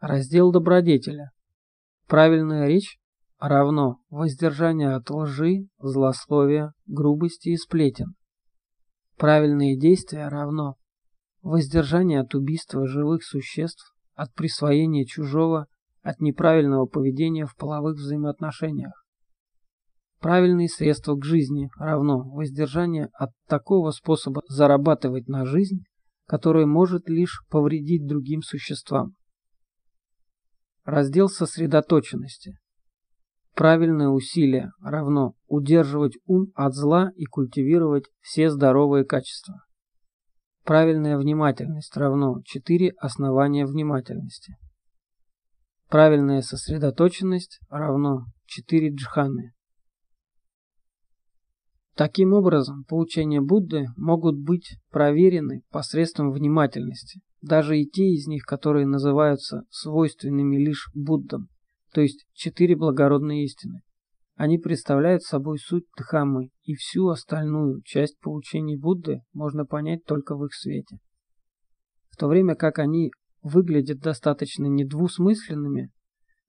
Раздел 0.00 0.52
добродетеля. 0.52 1.32
Правильная 2.06 2.68
речь 2.68 2.98
равно 3.40 3.98
воздержание 4.10 4.94
от 4.94 5.10
лжи, 5.10 5.66
злословия, 5.80 6.72
грубости 6.86 7.48
и 7.48 7.56
сплетен. 7.56 8.14
Правильные 9.16 9.76
действия 9.76 10.28
равно 10.28 10.76
воздержание 11.42 12.20
от 12.20 12.32
убийства 12.36 12.86
живых 12.86 13.24
существ, 13.24 13.92
от 14.14 14.32
присвоения 14.34 15.04
чужого, 15.04 15.66
от 16.02 16.20
неправильного 16.20 16.86
поведения 16.86 17.46
в 17.46 17.56
половых 17.56 17.96
взаимоотношениях. 17.96 19.04
Правильные 20.20 20.68
средства 20.68 21.16
к 21.16 21.24
жизни 21.24 21.70
равно 21.76 22.22
воздержание 22.22 23.08
от 23.14 23.30
такого 23.48 23.90
способа 23.90 24.42
зарабатывать 24.46 25.26
на 25.26 25.44
жизнь, 25.44 25.82
который 26.26 26.66
может 26.66 27.08
лишь 27.08 27.42
повредить 27.50 28.06
другим 28.06 28.42
существам. 28.42 29.17
Раздел 30.88 31.28
сосредоточенности. 31.28 32.56
Правильное 33.54 34.08
усилие 34.08 34.70
равно 34.80 35.34
удерживать 35.46 36.16
ум 36.24 36.46
от 36.54 36.72
зла 36.72 37.10
и 37.14 37.26
культивировать 37.26 38.06
все 38.22 38.48
здоровые 38.48 39.04
качества. 39.04 39.66
Правильная 40.64 41.18
внимательность 41.18 41.94
равно 41.94 42.40
4 42.42 42.94
основания 42.96 43.66
внимательности. 43.66 44.56
Правильная 45.90 46.40
сосредоточенность 46.40 47.60
равно 47.68 48.24
4 48.46 48.88
джханы. 48.94 49.52
Таким 51.96 52.32
образом, 52.32 52.84
поучения 52.84 53.42
Будды 53.42 53.88
могут 53.98 54.38
быть 54.38 54.78
проверены 54.88 55.64
посредством 55.68 56.30
внимательности, 56.30 57.20
даже 57.40 57.78
и 57.78 57.88
те 57.88 58.04
из 58.04 58.26
них, 58.26 58.44
которые 58.44 58.86
называются 58.86 59.62
свойственными 59.70 60.56
лишь 60.56 60.90
Буддам, 60.94 61.48
то 61.92 62.00
есть 62.00 62.26
четыре 62.32 62.76
благородные 62.76 63.44
истины. 63.44 63.82
Они 64.34 64.58
представляют 64.58 65.22
собой 65.22 65.58
суть 65.58 65.86
Дхаммы, 65.96 66.50
и 66.62 66.74
всю 66.74 67.08
остальную 67.08 67.82
часть 67.82 68.18
поучений 68.20 68.76
Будды 68.76 69.22
можно 69.32 69.64
понять 69.64 70.04
только 70.04 70.36
в 70.36 70.44
их 70.44 70.54
свете. 70.54 70.98
В 72.10 72.16
то 72.16 72.28
время 72.28 72.54
как 72.54 72.78
они 72.78 73.10
выглядят 73.42 73.98
достаточно 73.98 74.66
недвусмысленными, 74.66 75.90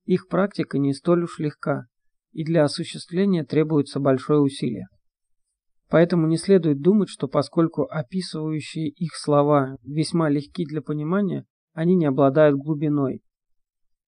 их 0.06 0.28
практика 0.28 0.78
не 0.78 0.93
столь 0.93 1.23
уж 1.23 1.39
легка, 1.39 1.86
и 2.32 2.43
для 2.43 2.63
осуществления 2.63 3.43
требуется 3.43 3.99
большое 3.99 4.39
усилие. 4.39 4.88
Поэтому 5.89 6.28
не 6.28 6.38
следует 6.38 6.82
думать, 6.82 7.10
что 7.10 7.28
поскольку 7.28 7.84
описывающие 7.84 8.89
их 8.89 9.15
слова 9.15 9.78
весьма 9.84 10.30
легки 10.30 10.65
для 10.65 10.82
понимания, 10.82 11.45
они 11.73 11.95
не 11.95 12.06
обладают 12.06 12.58
глубиной. 12.58 13.21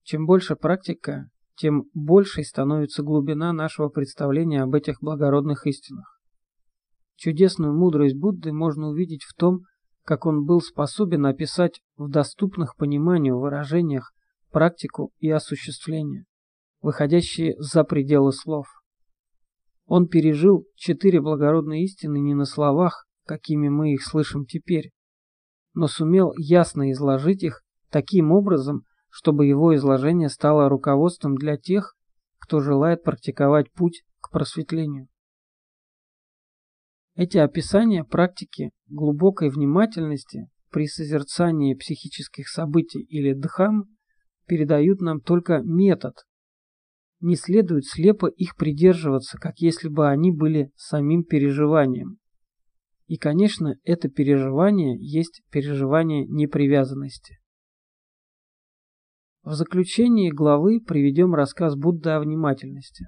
Чем 0.04 0.26
больше 0.26 0.56
практика, 0.56 1.30
тем 1.56 1.86
большей 1.94 2.44
становится 2.44 3.04
глубина 3.04 3.52
нашего 3.52 3.90
представления 3.90 4.62
об 4.62 4.76
этих 4.76 5.02
благородных 5.02 5.66
истинах. 5.66 6.20
Чудесную 7.16 7.74
мудрость 7.74 8.16
Будды 8.16 8.52
можно 8.52 8.90
увидеть 8.90 9.24
в 9.24 9.34
том, 9.36 9.62
как 10.04 10.26
он 10.26 10.46
был 10.46 10.62
способен 10.62 11.26
описать 11.26 11.82
в 11.98 12.10
доступных 12.10 12.76
пониманию 12.76 13.40
выражениях 13.40 14.12
практику 14.52 15.12
и 15.20 15.30
осуществление, 15.30 16.26
выходящие 16.82 17.56
за 17.60 17.84
пределы 17.84 18.34
слов. 18.34 18.68
Он 19.94 20.08
пережил 20.08 20.66
четыре 20.78 21.20
благородные 21.20 21.84
истины 21.84 22.22
не 22.22 22.34
на 22.34 22.46
словах, 22.46 23.10
какими 23.26 23.68
мы 23.68 23.92
их 23.92 24.06
слышим 24.06 24.46
теперь, 24.46 24.92
но 25.74 25.88
сумел 25.88 26.32
ясно 26.38 26.94
изложить 26.94 27.44
их 27.44 27.62
таким 27.90 28.32
образом, 28.32 28.84
чтобы 29.10 29.48
его 29.48 29.76
изложение 29.76 30.30
стало 30.30 30.70
руководством 30.70 31.36
для 31.36 31.58
тех, 31.58 31.94
кто 32.40 32.62
желает 32.62 33.04
практиковать 33.04 33.70
путь 33.74 34.04
к 34.22 34.32
просветлению. 34.32 35.10
Эти 37.16 37.38
описания 37.38 38.06
практики 38.06 38.72
глубокой 38.88 39.50
внимательности 39.50 40.48
при 40.70 40.88
созерцании 40.88 41.76
психических 41.76 42.48
событий 42.48 43.02
или 43.02 43.34
дхам 43.34 43.90
передают 44.48 45.02
нам 45.02 45.20
только 45.20 45.60
метод. 45.62 46.14
Не 47.22 47.36
следует 47.36 47.86
слепо 47.86 48.28
их 48.28 48.56
придерживаться, 48.56 49.38
как 49.38 49.60
если 49.60 49.88
бы 49.88 50.10
они 50.10 50.32
были 50.32 50.72
самим 50.76 51.24
переживанием. 51.24 52.18
И, 53.06 53.18
конечно, 53.18 53.76
это 53.84 54.10
переживание 54.10 54.98
есть 55.00 55.44
переживание 55.52 56.26
непривязанности. 56.26 57.38
В 59.44 59.54
заключении 59.54 60.30
главы 60.30 60.80
приведем 60.80 61.34
рассказ 61.34 61.76
Будды 61.76 62.10
о 62.12 62.20
внимательности. 62.20 63.08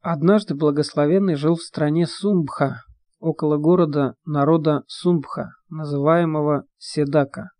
Однажды 0.00 0.54
благословенный 0.54 1.36
жил 1.36 1.54
в 1.54 1.62
стране 1.62 2.06
Сумбха, 2.06 2.82
около 3.18 3.56
города 3.56 4.16
народа 4.24 4.82
Сумбха, 4.88 5.52
называемого 5.68 6.64
Седака. 6.78 7.50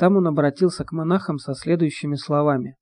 Там 0.00 0.16
он 0.16 0.26
обратился 0.26 0.82
к 0.86 0.92
монахам 0.92 1.36
со 1.36 1.52
следующими 1.52 2.14
словами. 2.14 2.78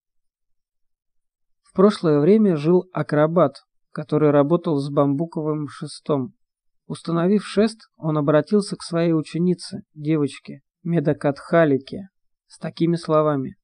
В 1.63 1.75
прошлое 1.75 2.21
время 2.21 2.55
жил 2.55 2.89
акробат, 2.93 3.57
который 3.91 4.31
работал 4.31 4.79
с 4.79 4.89
бамбуковым 4.89 5.67
шестом. 5.67 6.35
Установив 6.87 7.45
шест, 7.45 7.91
он 7.97 8.19
обратился 8.19 8.77
к 8.77 8.85
своей 8.85 9.15
ученице, 9.15 9.81
девочке, 9.95 10.61
Медакатхалике, 10.85 12.07
с 12.47 12.57
такими 12.57 12.95
словами. 12.95 13.57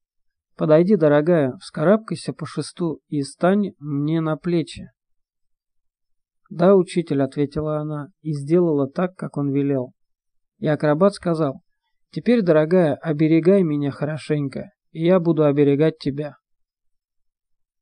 «Подойди, 0.56 0.96
дорогая, 0.96 1.56
вскарабкайся 1.60 2.32
по 2.32 2.46
шесту 2.46 3.02
и 3.06 3.22
стань 3.22 3.74
мне 3.78 4.20
на 4.20 4.36
плечи». 4.36 4.90
«Да, 6.50 6.74
учитель»,— 6.74 7.22
ответила 7.22 7.78
она, 7.78 8.08
и 8.20 8.32
сделала 8.32 8.90
так, 8.90 9.14
как 9.14 9.36
он 9.36 9.52
велел. 9.52 9.92
И 10.58 10.66
акробат 10.66 11.14
сказал, 11.14 11.63
«Теперь, 12.14 12.42
дорогая, 12.42 12.94
оберегай 12.94 13.64
меня 13.64 13.90
хорошенько, 13.90 14.70
и 14.92 15.04
я 15.04 15.18
буду 15.18 15.46
оберегать 15.46 15.98
тебя». 15.98 16.36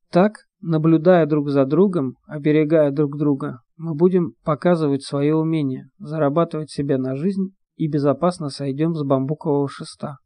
Так, 0.08 0.46
наблюдая 0.62 1.26
друг 1.26 1.50
за 1.50 1.66
другом, 1.66 2.16
оберегая 2.26 2.90
друг 2.92 3.18
друга, 3.18 3.60
мы 3.76 3.94
будем 3.94 4.32
показывать 4.42 5.02
свое 5.02 5.36
умение, 5.36 5.90
зарабатывать 5.98 6.70
себе 6.70 6.96
на 6.96 7.14
жизнь 7.14 7.54
и 7.76 7.88
безопасно 7.88 8.48
сойдем 8.48 8.94
с 8.94 9.04
бамбукового 9.04 9.68
шеста. 9.68 10.16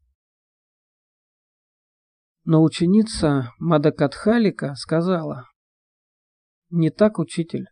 Но 2.45 2.63
ученица 2.63 3.51
Мадакатхалика 3.59 4.75
сказала, 4.77 5.47
«Не 6.71 6.91
так, 6.91 7.19
учитель. 7.19 7.67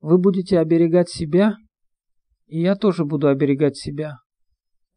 Вы 0.00 0.16
будете 0.16 0.58
оберегать 0.58 1.10
себя, 1.10 1.56
и 2.46 2.62
я 2.62 2.74
тоже 2.74 3.04
буду 3.04 3.28
оберегать 3.28 3.76
себя. 3.76 4.20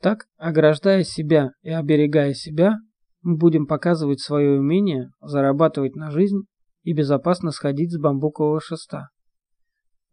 Так, 0.01 0.25
ограждая 0.37 1.03
себя 1.03 1.51
и 1.61 1.69
оберегая 1.69 2.33
себя, 2.33 2.77
мы 3.21 3.37
будем 3.37 3.67
показывать 3.67 4.19
свое 4.19 4.59
умение 4.59 5.11
зарабатывать 5.21 5.95
на 5.95 6.09
жизнь 6.09 6.41
и 6.81 6.93
безопасно 6.93 7.51
сходить 7.51 7.91
с 7.91 7.99
бамбукового 7.99 8.59
шеста. 8.59 9.09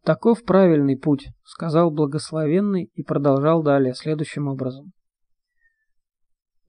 Таков 0.05 0.45
правильный 0.45 0.99
путь, 0.99 1.29
сказал 1.43 1.91
благословенный 1.91 2.91
и 2.95 3.03
продолжал 3.03 3.63
далее 3.63 3.95
следующим 3.95 4.49
образом. 4.49 4.93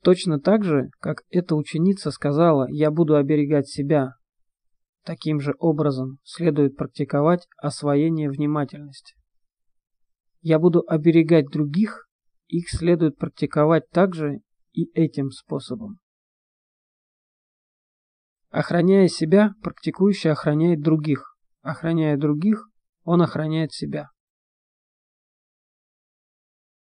Точно 0.02 0.40
так 0.40 0.64
же, 0.64 0.90
как 1.00 1.24
эта 1.30 1.56
ученица 1.56 2.12
сказала 2.12 2.68
«я 2.70 2.90
буду 2.90 3.18
оберегать 3.18 3.68
себя», 3.68 4.14
таким 5.04 5.42
же 5.42 5.54
образом 5.60 6.20
следует 6.24 6.78
практиковать 6.78 7.48
освоение 7.58 8.30
внимательности. 8.30 9.16
Я 10.42 10.58
буду 10.58 10.86
оберегать 10.88 11.48
других, 11.48 12.09
их 12.50 12.70
следует 12.70 13.18
практиковать 13.18 13.90
также 13.90 14.42
и 14.74 14.86
этим 14.94 15.30
способом. 15.30 16.00
Охраняя 18.50 19.08
себя, 19.08 19.54
практикующий 19.62 20.32
охраняет 20.32 20.82
других. 20.82 21.38
Охраняя 21.62 22.18
других, 22.18 22.68
он 23.04 23.22
охраняет 23.22 23.72
себя. 23.72 24.10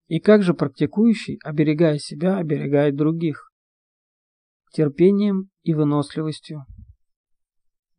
И 0.07 0.19
как 0.19 0.43
же 0.43 0.53
практикующий, 0.53 1.39
оберегая 1.43 1.97
себя, 1.97 2.37
оберегает 2.37 2.95
других? 2.95 3.51
Терпением 4.71 5.49
и 5.63 5.73
выносливостью, 5.73 6.65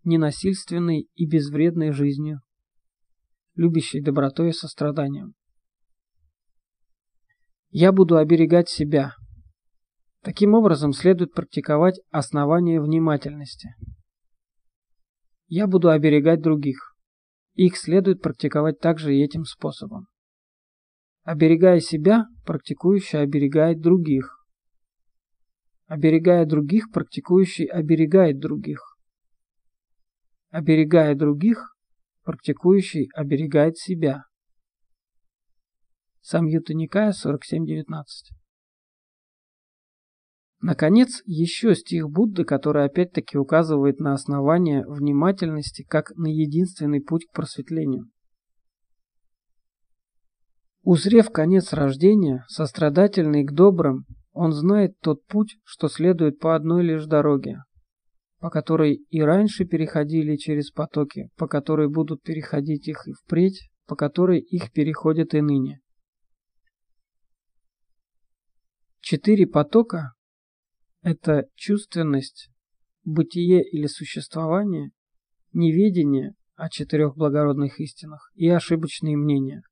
ненасильственной 0.05 1.09
и 1.14 1.26
безвредной 1.26 1.90
жизнью, 1.90 2.42
любящей 3.57 4.00
добротой 4.00 4.50
и 4.50 4.52
состраданием. 4.52 5.35
Я 7.79 7.93
буду 7.93 8.17
оберегать 8.17 8.71
себя, 8.71 9.12
Таким 10.27 10.55
образом, 10.55 10.93
следует 10.93 11.35
практиковать 11.35 12.01
основание 12.11 12.81
внимательности. 12.81 13.77
Я 15.47 15.69
буду 15.69 15.91
оберегать 15.91 16.41
других. 16.41 16.97
Их 17.55 17.77
следует 17.77 18.23
практиковать 18.23 18.81
также 18.81 19.15
и 19.15 19.23
этим 19.23 19.45
способом. 19.45 20.09
Оберегая 21.23 21.79
себя, 21.79 22.25
практикующий 22.45 23.21
оберегает 23.21 23.81
других. 23.81 24.45
Оберегая 25.87 26.45
других, 26.45 26.91
практикующий 26.91 27.67
оберегает 27.67 28.41
других. 28.41 28.97
Оберегая 30.49 31.15
других, 31.15 31.77
практикующий 32.25 33.11
оберегает 33.15 33.79
себя. 33.79 34.25
Самьюта 36.29 36.75
Никая 36.75 37.12
47.19 37.12 37.85
Наконец, 40.61 41.23
еще 41.25 41.77
стих 41.77 42.11
Будды, 42.11 42.43
который 42.43 42.85
опять-таки 42.85 43.39
указывает 43.39 44.01
на 44.01 44.12
основание 44.12 44.85
внимательности 44.89 45.85
как 45.85 46.11
на 46.17 46.27
единственный 46.27 47.01
путь 47.01 47.27
к 47.27 47.33
просветлению. 47.33 48.11
Узрев 50.83 51.31
конец 51.31 51.73
рождения, 51.73 52.45
сострадательный 52.49 53.45
к 53.45 53.53
добрым, 53.53 54.05
он 54.33 54.51
знает 54.51 54.99
тот 54.99 55.25
путь, 55.27 55.59
что 55.62 55.87
следует 55.87 56.41
по 56.41 56.57
одной 56.57 56.83
лишь 56.83 57.07
дороге, 57.07 57.59
по 58.41 58.51
которой 58.51 58.95
и 58.95 59.21
раньше 59.21 59.65
переходили 59.65 60.35
через 60.35 60.73
потоки, 60.73 61.29
по 61.37 61.47
которой 61.47 61.89
будут 61.89 62.25
переходить 62.25 62.89
их 62.89 63.07
и 63.07 63.12
впредь, 63.12 63.71
по 63.87 63.95
которой 63.95 64.41
их 64.41 64.73
переходят 64.73 65.33
и 65.33 65.41
ныне. 65.41 65.83
Четыре 69.09 69.47
потока 69.47 70.14
это 71.01 71.49
чувственность, 71.55 72.51
бытие 73.05 73.62
или 73.62 73.87
существование, 73.87 74.90
неведение 75.53 76.35
о 76.57 76.69
четырех 76.69 77.14
благородных 77.16 77.79
истинах 77.79 78.33
и 78.35 78.49
ошибочные 78.49 79.16
мнения. 79.16 79.62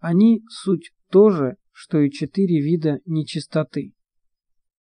Они 0.00 0.42
суть 0.48 0.90
то 1.08 1.30
же, 1.30 1.56
что 1.70 2.00
и 2.00 2.10
четыре 2.10 2.60
вида 2.60 2.98
нечистоты. 3.06 3.94